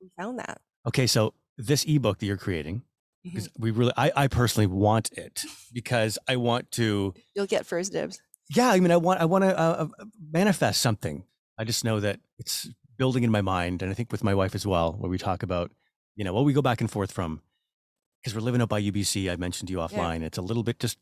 we 0.00 0.10
found 0.16 0.38
that. 0.38 0.60
Okay, 0.86 1.06
so 1.06 1.34
this 1.56 1.84
ebook 1.84 2.18
that 2.18 2.26
you're 2.26 2.36
creating, 2.36 2.82
because 3.24 3.48
we 3.58 3.70
really, 3.70 3.92
I, 3.96 4.12
I 4.14 4.26
personally 4.28 4.66
want 4.66 5.10
it 5.12 5.44
because 5.72 6.18
I 6.28 6.36
want 6.36 6.70
to, 6.72 7.14
You'll 7.34 7.46
get 7.46 7.66
first 7.66 7.92
dibs. 7.92 8.20
yeah, 8.50 8.70
I 8.70 8.80
mean, 8.80 8.90
I 8.92 8.98
want, 8.98 9.20
I 9.20 9.24
want 9.24 9.44
to 9.44 9.58
uh, 9.58 9.88
uh, 9.98 10.04
manifest 10.30 10.80
something. 10.82 11.24
I 11.58 11.64
just 11.64 11.84
know 11.84 12.00
that 12.00 12.20
it's 12.38 12.68
building 12.96 13.24
in 13.24 13.30
my 13.30 13.40
mind, 13.42 13.82
and 13.82 13.90
I 13.90 13.94
think 13.94 14.12
with 14.12 14.24
my 14.24 14.34
wife 14.34 14.54
as 14.54 14.66
well, 14.66 14.92
where 14.92 15.10
we 15.10 15.18
talk 15.18 15.42
about, 15.42 15.70
you 16.16 16.24
know, 16.24 16.32
what 16.32 16.44
we 16.44 16.52
go 16.52 16.62
back 16.62 16.80
and 16.80 16.90
forth 16.90 17.12
from, 17.12 17.42
because 18.20 18.34
we're 18.34 18.40
living 18.42 18.60
up 18.60 18.68
by 18.68 18.80
UBC. 18.80 19.30
I 19.30 19.36
mentioned 19.36 19.68
to 19.68 19.72
you 19.72 19.78
offline. 19.78 20.22
It's 20.22 20.38
a 20.38 20.42
little 20.42 20.62
bit 20.62 20.78
just 20.78 20.98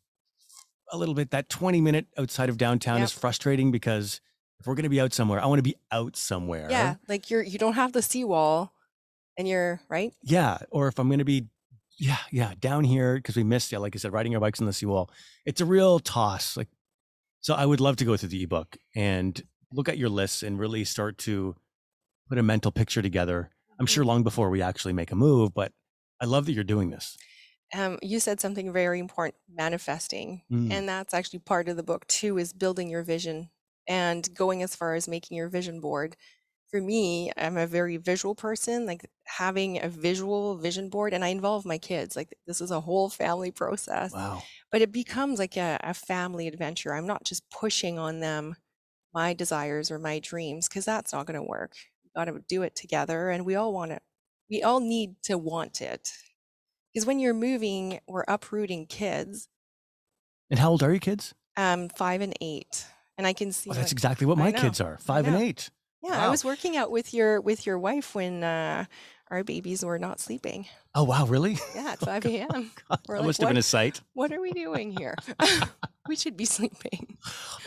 a 0.93 0.97
little 0.97 1.15
bit 1.15 1.31
that 1.31 1.49
20 1.49 1.81
minute 1.81 2.07
outside 2.19 2.49
of 2.49 2.59
downtown 2.59 2.97
Yep. 2.99 3.05
is 3.05 3.13
frustrating 3.13 3.71
because 3.71 4.21
if 4.59 4.67
we're 4.67 4.75
going 4.75 4.83
to 4.85 4.89
be 4.91 5.01
out 5.01 5.13
somewhere, 5.13 5.41
I 5.41 5.47
want 5.47 5.59
to 5.61 5.63
be 5.63 5.77
out 5.93 6.17
somewhere. 6.17 6.67
Yeah, 6.71 6.97
like 7.09 7.31
you're 7.31 7.43
you 7.43 7.59
don't 7.59 7.75
have 7.75 7.93
the 7.93 8.03
seawall, 8.03 8.73
and 9.39 9.47
you're 9.47 9.81
right. 9.89 10.13
Yeah. 10.23 10.59
Or 10.71 10.89
if 10.89 10.99
I'm 10.99 11.09
going 11.09 11.21
to 11.21 11.25
be, 11.25 11.47
yeah, 11.99 12.19
yeah, 12.31 12.55
down 12.59 12.85
here 12.85 13.15
because 13.17 13.37
we 13.37 13.45
missed, 13.45 13.73
yeah, 13.73 13.79
like 13.79 13.95
I 13.95 13.99
said, 13.99 14.13
riding 14.13 14.35
our 14.35 14.41
bikes 14.41 14.61
on 14.61 14.67
the 14.67 14.73
seawall. 14.73 15.11
It's 15.47 15.61
a 15.61 15.65
real 15.65 15.99
toss. 16.01 16.57
Like, 16.57 16.69
so 17.41 17.55
I 17.55 17.65
would 17.67 17.81
love 17.81 17.97
to 17.97 18.05
go 18.05 18.17
through 18.17 18.31
the 18.31 18.43
ebook 18.43 18.77
and 18.95 19.41
look 19.73 19.89
at 19.89 19.99
your 19.99 20.09
lists 20.09 20.43
and 20.43 20.59
really 20.59 20.85
start 20.85 21.19
to 21.19 21.57
put 22.29 22.39
a 22.39 22.43
mental 22.43 22.73
picture 22.73 23.03
together. 23.03 23.51
I'm 23.79 23.87
Mm-hmm. 23.87 23.93
sure 23.95 24.05
long 24.05 24.23
before 24.25 24.51
we 24.51 24.63
actually 24.63 24.93
make 24.95 25.13
a 25.13 25.17
move, 25.17 25.55
but 25.55 25.73
I 26.21 26.27
love 26.27 26.47
that 26.47 26.53
you're 26.53 26.65
doing 26.65 26.91
this. 26.91 27.19
Um, 27.75 27.99
you 28.03 28.19
said 28.21 28.41
something 28.41 28.73
very 28.73 28.99
important: 28.99 29.37
manifesting, 29.49 30.43
Mm. 30.51 30.73
and 30.73 30.89
that's 30.89 31.15
actually 31.15 31.39
part 31.41 31.69
of 31.69 31.77
the 31.77 31.83
book 31.85 32.07
too. 32.09 32.37
Is 32.39 32.53
building 32.53 32.91
your 32.91 33.03
vision 33.03 33.51
and 33.87 34.29
going 34.35 34.63
as 34.63 34.75
far 34.77 34.95
as 34.95 35.07
making 35.09 35.37
your 35.37 35.49
vision 35.49 35.81
board. 35.81 36.17
For 36.71 36.81
me, 36.81 37.33
I'm 37.37 37.57
a 37.57 37.67
very 37.67 37.97
visual 37.97 38.35
person. 38.35 38.87
Like 38.87 39.09
having 39.27 39.83
a 39.83 39.89
visual 39.89 40.57
vision 40.57 40.89
board, 40.91 41.13
and 41.15 41.25
I 41.25 41.29
involve 41.29 41.65
my 41.65 41.79
kids. 41.79 42.17
Like 42.17 42.35
this 42.47 42.61
is 42.61 42.71
a 42.73 42.81
whole 42.81 43.09
family 43.11 43.53
process. 43.53 44.13
Wow. 44.13 44.43
but 44.73 44.83
it 44.83 44.93
becomes 44.93 45.39
like 45.39 45.57
a, 45.57 45.79
a 45.83 45.95
family 45.95 46.49
adventure. 46.49 46.93
I'm 46.95 47.07
not 47.07 47.25
just 47.25 47.49
pushing 47.51 47.99
on 47.99 48.21
them 48.21 48.57
my 49.13 49.33
desires 49.35 49.91
or 49.91 49.99
my 49.99 50.19
dreams 50.19 50.69
because 50.69 50.85
that's 50.85 51.13
not 51.13 51.27
going 51.27 51.41
to 51.41 51.43
work. 51.47 51.73
We 52.05 52.11
got 52.15 52.25
to 52.27 52.43
do 52.49 52.63
it 52.63 52.75
together, 52.77 53.31
and 53.31 53.45
we 53.45 53.55
all 53.55 53.73
want 53.73 53.93
it. 53.93 54.03
We 54.51 54.63
all 54.63 54.81
need 54.81 55.23
to 55.25 55.39
want 55.39 55.81
it 55.81 56.13
because 56.93 57.07
when 57.07 57.21
you're 57.21 57.35
moving 57.35 58.01
or 58.07 58.25
uprooting 58.29 58.87
kids, 58.87 59.49
And 60.51 60.59
how 60.59 60.71
old 60.71 60.83
are 60.83 60.91
your 60.91 60.99
kids? 61.01 61.35
um, 61.57 61.89
five 61.91 62.21
and 62.21 62.35
eight, 62.41 62.87
and 63.19 63.27
I 63.27 63.33
can 63.33 63.53
see. 63.53 63.71
Oh, 63.71 63.75
that's 63.75 63.87
like- 63.87 63.93
exactly 63.93 64.27
what 64.27 64.39
my 64.39 64.53
kids 64.53 64.81
are 64.81 64.99
five 64.99 65.27
and 65.27 65.37
eight. 65.37 65.71
yeah, 66.03 66.25
I 66.27 66.29
was 66.29 66.45
working 66.45 66.77
out 66.77 66.91
with 66.91 67.13
your 67.15 67.41
with 67.41 67.67
your 67.67 67.79
wife 67.79 68.15
when 68.15 68.43
uh, 68.43 68.87
our 69.31 69.45
babies 69.45 69.85
were 69.85 69.99
not 69.99 70.19
sleeping. 70.19 70.67
Oh, 70.95 71.05
wow. 71.05 71.27
Really? 71.27 71.57
Yeah, 71.75 71.91
at 71.93 71.99
five 72.11 72.25
a.m. 72.27 72.49
We're 73.07 73.17
that 73.17 73.21
like, 73.21 73.27
must 73.27 73.41
have 73.41 73.51
been 73.51 73.57
a 73.57 73.63
sight. 73.63 74.01
What 74.15 74.33
are 74.33 74.41
we 74.41 74.51
doing 74.53 74.91
here? 74.97 75.15
we 76.09 76.17
should 76.17 76.37
be 76.37 76.45
sleeping. 76.45 77.19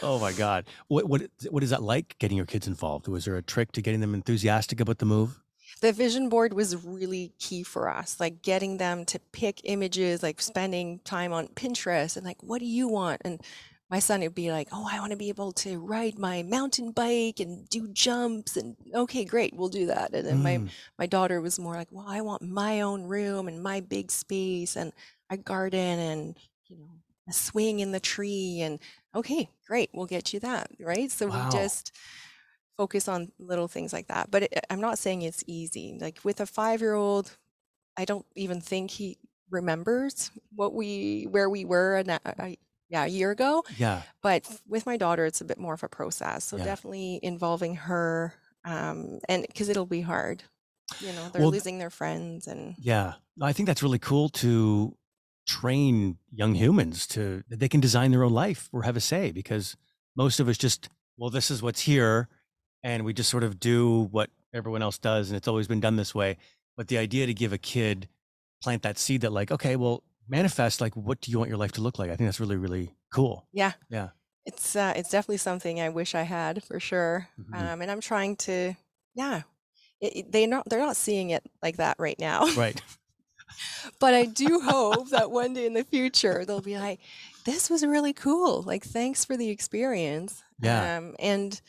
Oh 0.01 0.19
my 0.19 0.31
God. 0.33 0.65
What, 0.87 1.07
what, 1.07 1.21
what 1.49 1.63
is 1.63 1.69
that 1.69 1.83
like 1.83 2.15
getting 2.19 2.37
your 2.37 2.45
kids 2.45 2.67
involved? 2.67 3.07
Was 3.07 3.25
there 3.25 3.37
a 3.37 3.41
trick 3.41 3.71
to 3.73 3.81
getting 3.81 3.99
them 4.01 4.13
enthusiastic 4.13 4.79
about 4.79 4.97
the 4.99 5.05
move? 5.05 5.39
the 5.81 5.91
vision 5.91 6.29
board 6.29 6.53
was 6.53 6.85
really 6.85 7.33
key 7.39 7.61
for 7.61 7.89
us 7.89 8.17
like 8.17 8.41
getting 8.41 8.77
them 8.77 9.03
to 9.03 9.19
pick 9.33 9.59
images 9.65 10.23
like 10.23 10.41
spending 10.41 10.99
time 11.03 11.33
on 11.33 11.45
pinterest 11.49 12.15
and 12.15 12.25
like 12.25 12.41
what 12.41 12.59
do 12.59 12.65
you 12.65 12.87
want 12.87 13.19
and 13.25 13.41
my 13.89 13.99
son 13.99 14.21
would 14.21 14.33
be 14.35 14.49
like 14.49 14.69
oh 14.71 14.87
i 14.89 14.97
want 14.99 15.11
to 15.11 15.17
be 15.17 15.27
able 15.27 15.51
to 15.51 15.79
ride 15.79 16.17
my 16.17 16.41
mountain 16.43 16.91
bike 16.91 17.41
and 17.41 17.67
do 17.67 17.89
jumps 17.89 18.55
and 18.55 18.77
okay 18.93 19.25
great 19.25 19.53
we'll 19.57 19.67
do 19.67 19.87
that 19.87 20.13
and 20.13 20.25
then 20.25 20.41
my 20.41 20.57
Mm. 20.57 20.69
my 20.97 21.05
daughter 21.05 21.41
was 21.41 21.59
more 21.59 21.73
like 21.73 21.89
well 21.91 22.05
i 22.07 22.21
want 22.21 22.41
my 22.41 22.79
own 22.79 23.03
room 23.03 23.49
and 23.49 23.61
my 23.61 23.81
big 23.81 24.09
space 24.09 24.77
and 24.77 24.93
a 25.29 25.35
garden 25.35 25.99
and 25.99 26.37
you 26.69 26.77
know 26.77 26.91
a 27.27 27.33
swing 27.33 27.79
in 27.79 27.91
the 27.91 27.99
tree 27.99 28.59
and 28.61 28.79
okay 29.15 29.49
great 29.67 29.89
we'll 29.93 30.05
get 30.05 30.33
you 30.33 30.39
that 30.39 30.69
right 30.79 31.11
so 31.11 31.27
Wow. 31.27 31.45
we 31.45 31.51
just 31.51 31.91
focus 32.77 33.07
on 33.07 33.31
little 33.39 33.67
things 33.67 33.93
like 33.93 34.07
that 34.07 34.31
but 34.31 34.43
it, 34.43 34.65
i'm 34.69 34.81
not 34.81 34.97
saying 34.97 35.21
it's 35.21 35.43
easy 35.47 35.97
like 36.01 36.19
with 36.23 36.41
a 36.41 36.45
five 36.45 36.81
year 36.81 36.93
old 36.93 37.37
i 37.97 38.05
don't 38.05 38.25
even 38.35 38.61
think 38.61 38.91
he 38.91 39.17
remembers 39.49 40.31
what 40.55 40.73
we 40.73 41.25
where 41.29 41.49
we 41.49 41.65
were 41.65 41.97
and 41.97 42.19
yeah 42.89 43.05
a 43.05 43.07
year 43.07 43.31
ago 43.31 43.63
Yeah. 43.77 44.01
but 44.21 44.49
with 44.67 44.85
my 44.85 44.97
daughter 44.97 45.25
it's 45.25 45.41
a 45.41 45.45
bit 45.45 45.59
more 45.59 45.75
of 45.75 45.83
a 45.83 45.89
process 45.89 46.43
so 46.45 46.57
Yeah. 46.57 46.65
definitely 46.65 47.19
involving 47.21 47.75
her 47.75 48.33
um 48.65 49.19
and 49.29 49.45
because 49.47 49.69
it'll 49.69 49.85
be 49.85 50.01
hard 50.01 50.43
you 50.99 51.13
know 51.13 51.29
they're 51.29 51.41
Well, 51.43 51.51
losing 51.51 51.77
their 51.77 51.89
friends 51.89 52.47
and 52.47 52.75
Yeah. 52.79 53.13
I 53.41 53.53
think 53.53 53.67
that's 53.67 53.83
really 53.83 53.99
cool 53.99 54.29
to 54.29 54.95
train 55.45 56.17
young 56.31 56.55
humans 56.55 57.05
to 57.07 57.43
that 57.49 57.59
they 57.59 57.67
can 57.69 57.79
design 57.79 58.11
their 58.11 58.23
own 58.23 58.33
life 58.33 58.69
or 58.71 58.83
have 58.83 58.95
a 58.95 59.01
say 59.01 59.31
because 59.31 59.75
most 60.15 60.39
of 60.39 60.47
us 60.47 60.57
just, 60.57 60.89
well, 61.17 61.29
this 61.29 61.51
is 61.51 61.61
what's 61.61 61.81
here. 61.81 62.29
And 62.83 63.05
we 63.05 63.13
just 63.13 63.29
sort 63.29 63.43
of 63.43 63.59
do 63.59 64.09
what 64.11 64.29
everyone 64.53 64.81
else 64.81 64.97
does. 64.97 65.29
And 65.29 65.37
it's 65.37 65.47
always 65.47 65.67
been 65.67 65.79
done 65.79 65.95
this 65.95 66.13
way. 66.13 66.37
But 66.75 66.87
the 66.87 66.97
idea 66.97 67.25
to 67.25 67.33
give 67.33 67.53
a 67.53 67.57
kid, 67.57 68.07
plant 68.61 68.81
that 68.83 68.97
seed 68.97 69.21
that, 69.21 69.31
like, 69.31 69.51
okay, 69.51 69.75
well, 69.75 70.03
manifest, 70.27 70.81
like, 70.81 70.95
what 70.95 71.21
do 71.21 71.31
you 71.31 71.37
want 71.37 71.49
your 71.49 71.57
life 71.57 71.71
to 71.73 71.81
look 71.81 71.97
like? 71.99 72.09
I 72.09 72.15
think 72.15 72.27
that's 72.27 72.39
really, 72.39 72.55
really 72.57 72.91
cool. 73.13 73.45
yeah 73.53 73.73
Yeah. 73.89 74.09
it's 74.45 74.75
uh, 74.75 74.91
it's 74.95 75.09
definitely 75.11 75.37
something 75.37 75.79
i 75.79 75.87
wish 75.89 76.15
i 76.15 76.23
had 76.23 76.63
for 76.63 76.79
sure 76.79 77.27
Mhm. 77.39 77.55
um 77.73 77.81
and 77.81 77.91
i'm 77.91 78.01
trying 78.01 78.35
to 78.37 78.73
yeah 79.13 79.43
it, 80.01 80.15
it- 80.15 80.31
they 80.31 80.47
not 80.47 80.67
they're 80.67 80.79
not 80.79 80.95
seeing 80.97 81.29
it 81.29 81.43
like 81.61 81.77
that 81.77 81.95
right 81.99 82.17
now 82.17 82.47
Right. 82.55 82.81
but 83.99 84.13
I 84.13 84.25
do 84.25 84.61
hope 84.63 85.09
that 85.09 85.31
one 85.31 85.53
day 85.53 85.65
in 85.65 85.73
the 85.73 85.83
future 85.83 86.45
they'll 86.45 86.61
be 86.61 86.77
like, 86.77 86.99
"This 87.45 87.69
was 87.69 87.85
really 87.85 88.13
cool. 88.13 88.61
Like, 88.63 88.83
thanks 88.83 89.25
for 89.25 89.35
the 89.37 89.49
experience." 89.49 90.43
Yeah. 90.61 90.97
Um, 90.97 91.15
and 91.19 91.59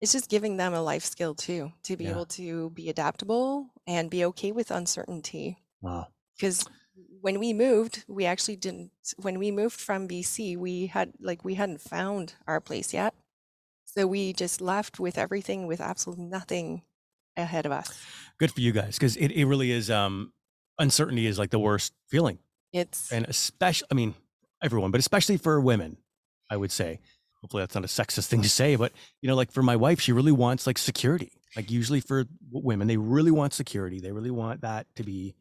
it's 0.00 0.12
just 0.12 0.28
giving 0.30 0.56
them 0.56 0.74
a 0.74 0.82
life 0.82 1.04
skill 1.04 1.34
too, 1.34 1.72
to 1.84 1.96
be 1.96 2.04
Yeah. 2.04 2.10
able 2.10 2.26
to 2.26 2.70
be 2.70 2.88
adaptable 2.90 3.70
and 3.86 4.10
be 4.10 4.24
okay 4.26 4.52
with 4.52 4.70
uncertainty. 4.70 5.56
Wow. 5.80 6.08
Because 6.36 6.64
when 7.20 7.38
we 7.38 7.52
moved, 7.52 8.04
we 8.08 8.24
actually 8.26 8.56
didn't. 8.56 8.90
When 9.16 9.38
we 9.38 9.50
moved 9.50 9.80
from 9.80 10.06
BC, 10.08 10.56
we 10.56 10.86
had 10.86 11.12
like 11.20 11.44
we 11.44 11.54
hadn't 11.54 11.80
found 11.80 12.34
our 12.46 12.60
place 12.60 12.92
yet, 12.92 13.14
so 13.84 14.06
we 14.06 14.32
just 14.32 14.60
left 14.60 15.00
with 15.00 15.16
everything 15.18 15.66
with 15.66 15.80
absolutely 15.80 16.26
nothing 16.26 16.82
ahead 17.36 17.66
of 17.66 17.72
us. 17.72 17.98
Good 18.38 18.52
for 18.52 18.60
you 18.60 18.70
guys. 18.72 18.96
Cause 18.98 19.16
it, 19.16 19.32
it 19.32 19.44
really 19.46 19.72
is, 19.72 19.90
um, 19.90 20.32
uncertainty 20.78 21.26
is 21.26 21.38
like 21.38 21.50
the 21.50 21.58
worst 21.58 21.92
feeling. 22.08 22.38
It's 22.72 23.12
and 23.12 23.24
especially 23.28 23.86
i 23.92 23.94
mean 23.94 24.14
everyone 24.60 24.90
but 24.90 24.98
especially 24.98 25.36
for 25.36 25.60
women 25.60 25.96
i 26.50 26.56
would 26.56 26.72
say 26.72 26.98
hopefully 27.40 27.62
that's 27.62 27.74
not 27.76 27.84
a 27.84 27.86
sexist 27.86 28.26
thing 28.26 28.42
to 28.42 28.48
say 28.48 28.74
but 28.74 28.90
you 29.22 29.28
know 29.28 29.36
like 29.36 29.52
for 29.52 29.62
my 29.62 29.76
wife 29.76 30.00
she 30.00 30.10
really 30.10 30.32
wants 30.32 30.66
like 30.66 30.76
security 30.78 31.30
like 31.54 31.70
usually 31.70 32.00
for 32.00 32.24
women 32.50 32.88
they 32.88 32.96
really 32.96 33.30
want 33.30 33.52
security 33.52 34.00
they 34.00 34.10
really 34.10 34.30
want 34.32 34.62
that 34.62 34.86
to 34.96 35.04
be 35.04 35.36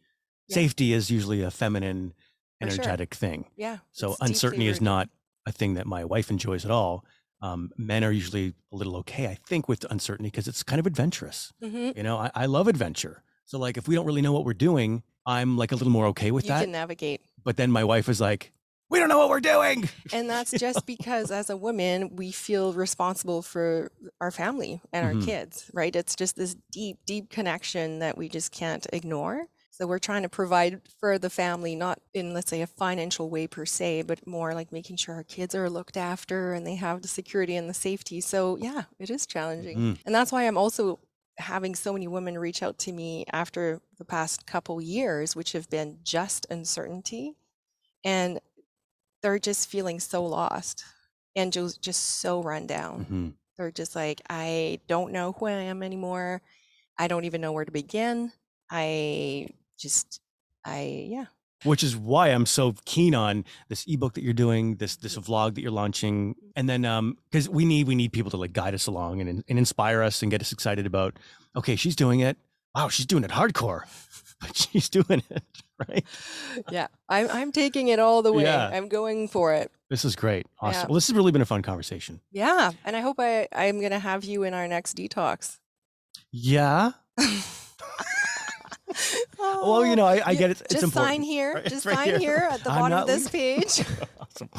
Yeah. 0.48 0.56
safety 0.56 0.94
is 0.94 1.10
usually 1.10 1.42
a 1.42 1.50
feminine 1.50 2.14
For 2.62 2.70
sure. 2.70 2.74
energetic 2.82 3.16
thing 3.16 3.46
yeah. 3.56 3.78
so 3.94 4.16
uncertainty 4.22 4.68
is 4.68 4.80
not 4.80 5.10
a 5.48 5.52
thing 5.52 5.74
that 5.74 5.88
my 5.88 6.06
wife 6.06 6.30
enjoys 6.30 6.66
at 6.66 6.72
all 6.72 7.04
um, 7.42 7.72
men 7.78 8.04
are 8.04 8.12
usually 8.12 8.54
a 8.72 8.76
little 8.76 8.96
okay 8.98 9.26
i 9.26 9.40
think 9.48 9.68
with 9.68 9.86
uncertainty 9.90 10.30
because 10.30 10.48
it's 10.48 10.62
kind 10.62 10.80
of 10.80 10.86
adventurous 10.86 11.52
Mhm. 11.64 11.98
you 11.98 12.04
know 12.04 12.18
I, 12.18 12.30
I 12.36 12.46
love 12.46 12.68
adventure 12.68 13.24
so 13.46 13.58
like 13.60 13.78
if 13.78 13.88
we 13.88 13.96
don't 13.96 14.06
really 14.06 14.22
know 14.22 14.32
what 14.34 14.46
we're 14.46 14.54
doing 14.70 15.04
i'm 15.26 15.58
like 15.58 15.72
a 15.72 15.76
little 15.76 15.92
more 15.92 16.08
okay 16.08 16.32
with 16.32 16.44
You 16.46 16.50
that 16.50 16.62
can 16.62 16.72
navigate. 16.72 17.22
but 17.44 17.58
then 17.58 17.72
my 17.72 17.84
wife 17.84 18.10
is 18.10 18.20
like, 18.22 18.52
"We 18.90 19.00
don't 19.00 19.10
know 19.10 19.18
what 19.18 19.30
we're 19.30 19.40
doing." 19.56 19.90
And 20.14 20.30
that's 20.30 20.52
just 20.52 20.86
because 20.86 21.32
as 21.32 21.50
a 21.50 21.58
woman, 21.58 22.16
we 22.16 22.32
feel 22.32 22.74
responsible 22.74 23.42
for 23.42 23.92
our 24.22 24.32
family 24.32 24.82
and 24.94 25.02
our 25.08 25.26
kids, 25.26 25.70
right? 25.74 25.96
It's 25.96 26.16
just 26.16 26.36
this 26.36 26.56
deep, 26.72 26.98
deep 27.06 27.30
connection 27.30 28.00
that 28.00 28.18
we 28.18 28.30
just 28.30 28.52
can't 28.52 28.86
ignore. 28.94 29.48
So 29.72 29.88
we're 29.88 29.98
trying 30.10 30.22
to 30.22 30.30
provide 30.30 30.82
for 31.00 31.18
the 31.18 31.32
family, 31.32 31.76
not 31.76 32.00
in, 32.14 32.34
let's 32.36 32.50
say, 32.52 32.62
a 32.62 32.68
financial 32.68 33.30
way 33.32 33.48
per 33.48 33.66
se, 33.66 34.04
but 34.04 34.28
more 34.28 34.54
like 34.54 34.72
making 34.72 34.98
sure 34.98 35.16
our 35.16 35.24
kids 35.24 35.56
are 35.56 35.68
looked 35.70 35.98
after 35.98 36.54
and 36.54 36.68
they 36.68 36.76
have 36.76 37.02
the 37.02 37.08
security 37.08 37.56
and 37.56 37.68
the 37.68 37.74
safety. 37.74 38.22
So 38.22 38.58
yeah, 38.58 38.84
it 39.00 39.10
is 39.10 39.26
challenging. 39.26 39.78
Mhm. 39.78 39.98
And 40.06 40.14
that's 40.14 40.32
why 40.32 40.44
I'm 40.44 40.58
also 40.58 41.00
having 41.38 41.76
so 41.76 41.94
many 41.94 42.08
women 42.08 42.38
reach 42.38 42.62
out 42.62 42.78
to 42.80 42.92
me 42.92 43.26
after 43.32 43.82
the 43.98 44.06
past 44.06 44.46
couple 44.46 44.82
years, 44.82 45.36
which 45.36 45.54
have 45.54 45.70
been 45.70 46.00
just 46.04 46.46
uncertainty. 46.50 47.36
And 48.04 48.40
they're 49.22 49.40
just 49.40 49.70
feeling 49.70 50.00
so 50.00 50.26
lost 50.26 50.84
and 51.36 51.52
just, 51.52 51.82
just 51.82 52.22
so 52.22 52.42
run 52.44 52.68
down. 52.68 53.06
Mhm. 53.06 53.34
They're 53.58 53.72
just 53.72 53.96
like, 53.96 54.22
I 54.30 54.80
don't 54.88 55.12
know 55.12 55.32
who 55.34 55.46
I 55.48 55.52
am 55.52 55.84
anymore. 55.84 56.42
I 56.98 57.08
don't 57.08 57.26
even 57.26 57.42
know 57.42 57.52
where 57.52 57.66
to 57.66 57.72
begin. 57.72 58.32
I 58.70 59.48
just, 59.78 60.20
I, 60.66 61.08
yeah. 61.10 61.26
Which 61.64 61.84
is 61.84 61.96
why 61.96 62.30
I'm 62.30 62.46
so 62.46 62.76
keen 62.86 63.16
on 63.16 63.46
this 63.70 63.86
ebook 63.88 64.14
that 64.14 64.24
you're 64.24 64.34
doing, 64.34 64.76
this 64.76 64.96
this 64.96 65.18
vlog 65.18 65.56
that 65.56 65.62
you're 65.62 65.72
launching, 65.72 66.36
and 66.56 66.70
then 66.70 66.86
um 66.86 67.18
because 67.32 67.50
we 67.50 67.66
need 67.66 67.88
we 67.88 67.96
need 67.96 68.14
people 68.14 68.32
to 68.32 68.38
like 68.38 68.54
guide 68.54 68.74
us 68.74 68.88
along 68.88 69.22
and 69.22 69.44
and 69.48 69.60
inspire 69.60 70.02
us 70.02 70.22
and 70.22 70.32
get 70.32 70.42
us 70.42 70.52
excited 70.52 70.86
about. 70.86 71.18
Okay, 71.56 71.76
she's 71.76 71.96
doing 71.96 72.20
it. 72.20 72.38
Wow, 72.76 72.90
she's 72.90 73.06
doing 73.06 73.24
it 73.24 73.30
hardcore, 73.32 73.82
but 74.42 74.56
she's 74.56 74.90
doing 74.90 75.24
it 75.30 75.44
right. 75.90 76.06
Yeah. 76.72 76.88
I'm, 77.10 77.30
I'm 77.30 77.52
taking 77.52 77.88
it 77.90 78.00
all 78.00 78.22
the 78.22 78.34
way. 78.34 78.44
Yeah. 78.44 78.70
I'm 78.72 78.88
going 78.88 79.28
for 79.28 79.54
it. 79.54 79.72
This 79.90 80.06
is 80.06 80.16
great, 80.16 80.46
awesome. 80.60 80.82
Yeah. 80.82 80.86
Well, 80.88 80.96
this 80.96 81.08
has 81.08 81.16
really 81.16 81.32
been 81.32 81.42
a 81.42 81.46
fun 81.46 81.62
conversation. 81.62 82.22
Yeah. 82.32 82.72
And 82.86 82.96
I 82.96 83.02
hope 83.02 83.18
I, 83.20 83.48
I'm 83.54 83.80
going 83.80 83.92
to 83.92 84.00
have 84.00 84.24
you 84.24 84.44
in 84.44 84.54
our 84.54 84.68
next 84.68 84.98
detox. 84.98 85.60
Yeah. 86.32 86.92
Well, 89.40 89.86
you 89.86 89.96
know, 89.96 90.06
I, 90.06 90.22
I 90.26 90.36
get 90.36 90.52
it. 90.52 90.62
It's 90.62 90.74
just 90.74 90.84
important. 90.84 91.14
sign 91.16 91.22
here. 91.22 91.54
Right, 91.56 91.66
Just 91.66 91.86
right 91.86 91.96
sign 91.96 92.08
here. 92.08 92.20
here. 92.20 92.48
at 92.52 92.64
the 92.64 92.72
I'm 92.72 92.80
bottom 92.92 93.00
of 93.00 93.08
this 93.08 93.28
page. 93.30 93.84
awesome. 94.20 94.50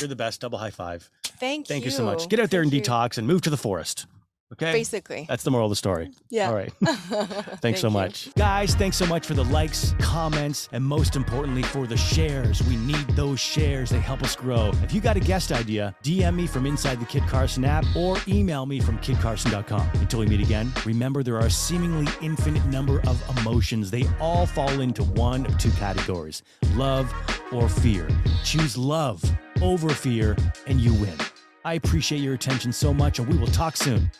You're 0.00 0.08
the 0.08 0.16
best. 0.16 0.40
Double 0.40 0.58
high 0.58 0.70
five. 0.70 1.10
Thank, 1.24 1.38
Thank 1.38 1.58
you. 1.68 1.74
Thank 1.74 1.84
you 1.86 1.90
so 1.90 2.04
much. 2.04 2.28
Get 2.28 2.40
out 2.40 2.50
there 2.50 2.62
and 2.62 2.72
you. 2.72 2.80
detox 2.80 3.18
and 3.18 3.26
move 3.26 3.42
to 3.42 3.50
the 3.50 3.56
forest. 3.56 4.06
Okay. 4.54 4.72
Basically. 4.72 5.26
That's 5.28 5.42
the 5.42 5.50
moral 5.50 5.66
of 5.66 5.70
the 5.70 5.76
story. 5.76 6.10
Yeah. 6.30 6.48
All 6.48 6.54
right. 6.54 6.72
Thanks 6.80 7.60
Thank 7.60 7.76
so 7.76 7.88
you. 7.88 7.92
much. 7.92 8.34
Guys, 8.34 8.74
thanks 8.74 8.96
so 8.96 9.04
much 9.04 9.26
for 9.26 9.34
the 9.34 9.44
likes, 9.44 9.94
comments, 10.00 10.70
and 10.72 10.82
most 10.82 11.16
importantly, 11.16 11.62
for 11.62 11.86
the 11.86 11.96
shares. 11.98 12.62
We 12.62 12.76
need 12.76 13.06
those 13.10 13.38
shares. 13.40 13.90
They 13.90 13.98
help 14.00 14.22
us 14.22 14.34
grow. 14.34 14.70
If 14.82 14.92
you 14.94 15.00
got 15.02 15.16
a 15.16 15.20
guest 15.20 15.52
idea, 15.52 15.94
DM 16.02 16.34
me 16.34 16.46
from 16.46 16.64
inside 16.64 16.98
the 16.98 17.04
Kid 17.04 17.24
Carson 17.24 17.64
app 17.64 17.84
or 17.94 18.16
email 18.26 18.64
me 18.64 18.80
from 18.80 18.98
kidcarson.com. 18.98 19.90
Until 19.94 20.20
we 20.20 20.26
meet 20.26 20.40
again, 20.40 20.72
remember 20.86 21.22
there 21.22 21.36
are 21.36 21.46
a 21.46 21.50
seemingly 21.50 22.10
infinite 22.22 22.64
number 22.66 23.00
of 23.06 23.22
emotions. 23.38 23.90
They 23.90 24.04
all 24.18 24.46
fall 24.46 24.80
into 24.80 25.04
one 25.04 25.44
of 25.46 25.58
two 25.58 25.70
categories 25.72 26.42
love 26.74 27.12
or 27.52 27.68
fear. 27.68 28.08
Choose 28.44 28.78
love 28.78 29.22
over 29.60 29.90
fear, 29.90 30.36
and 30.66 30.80
you 30.80 30.94
win. 30.94 31.16
I 31.64 31.74
appreciate 31.74 32.20
your 32.20 32.34
attention 32.34 32.72
so 32.72 32.94
much, 32.94 33.18
and 33.18 33.28
we 33.28 33.36
will 33.36 33.46
talk 33.48 33.76
soon. 33.76 34.10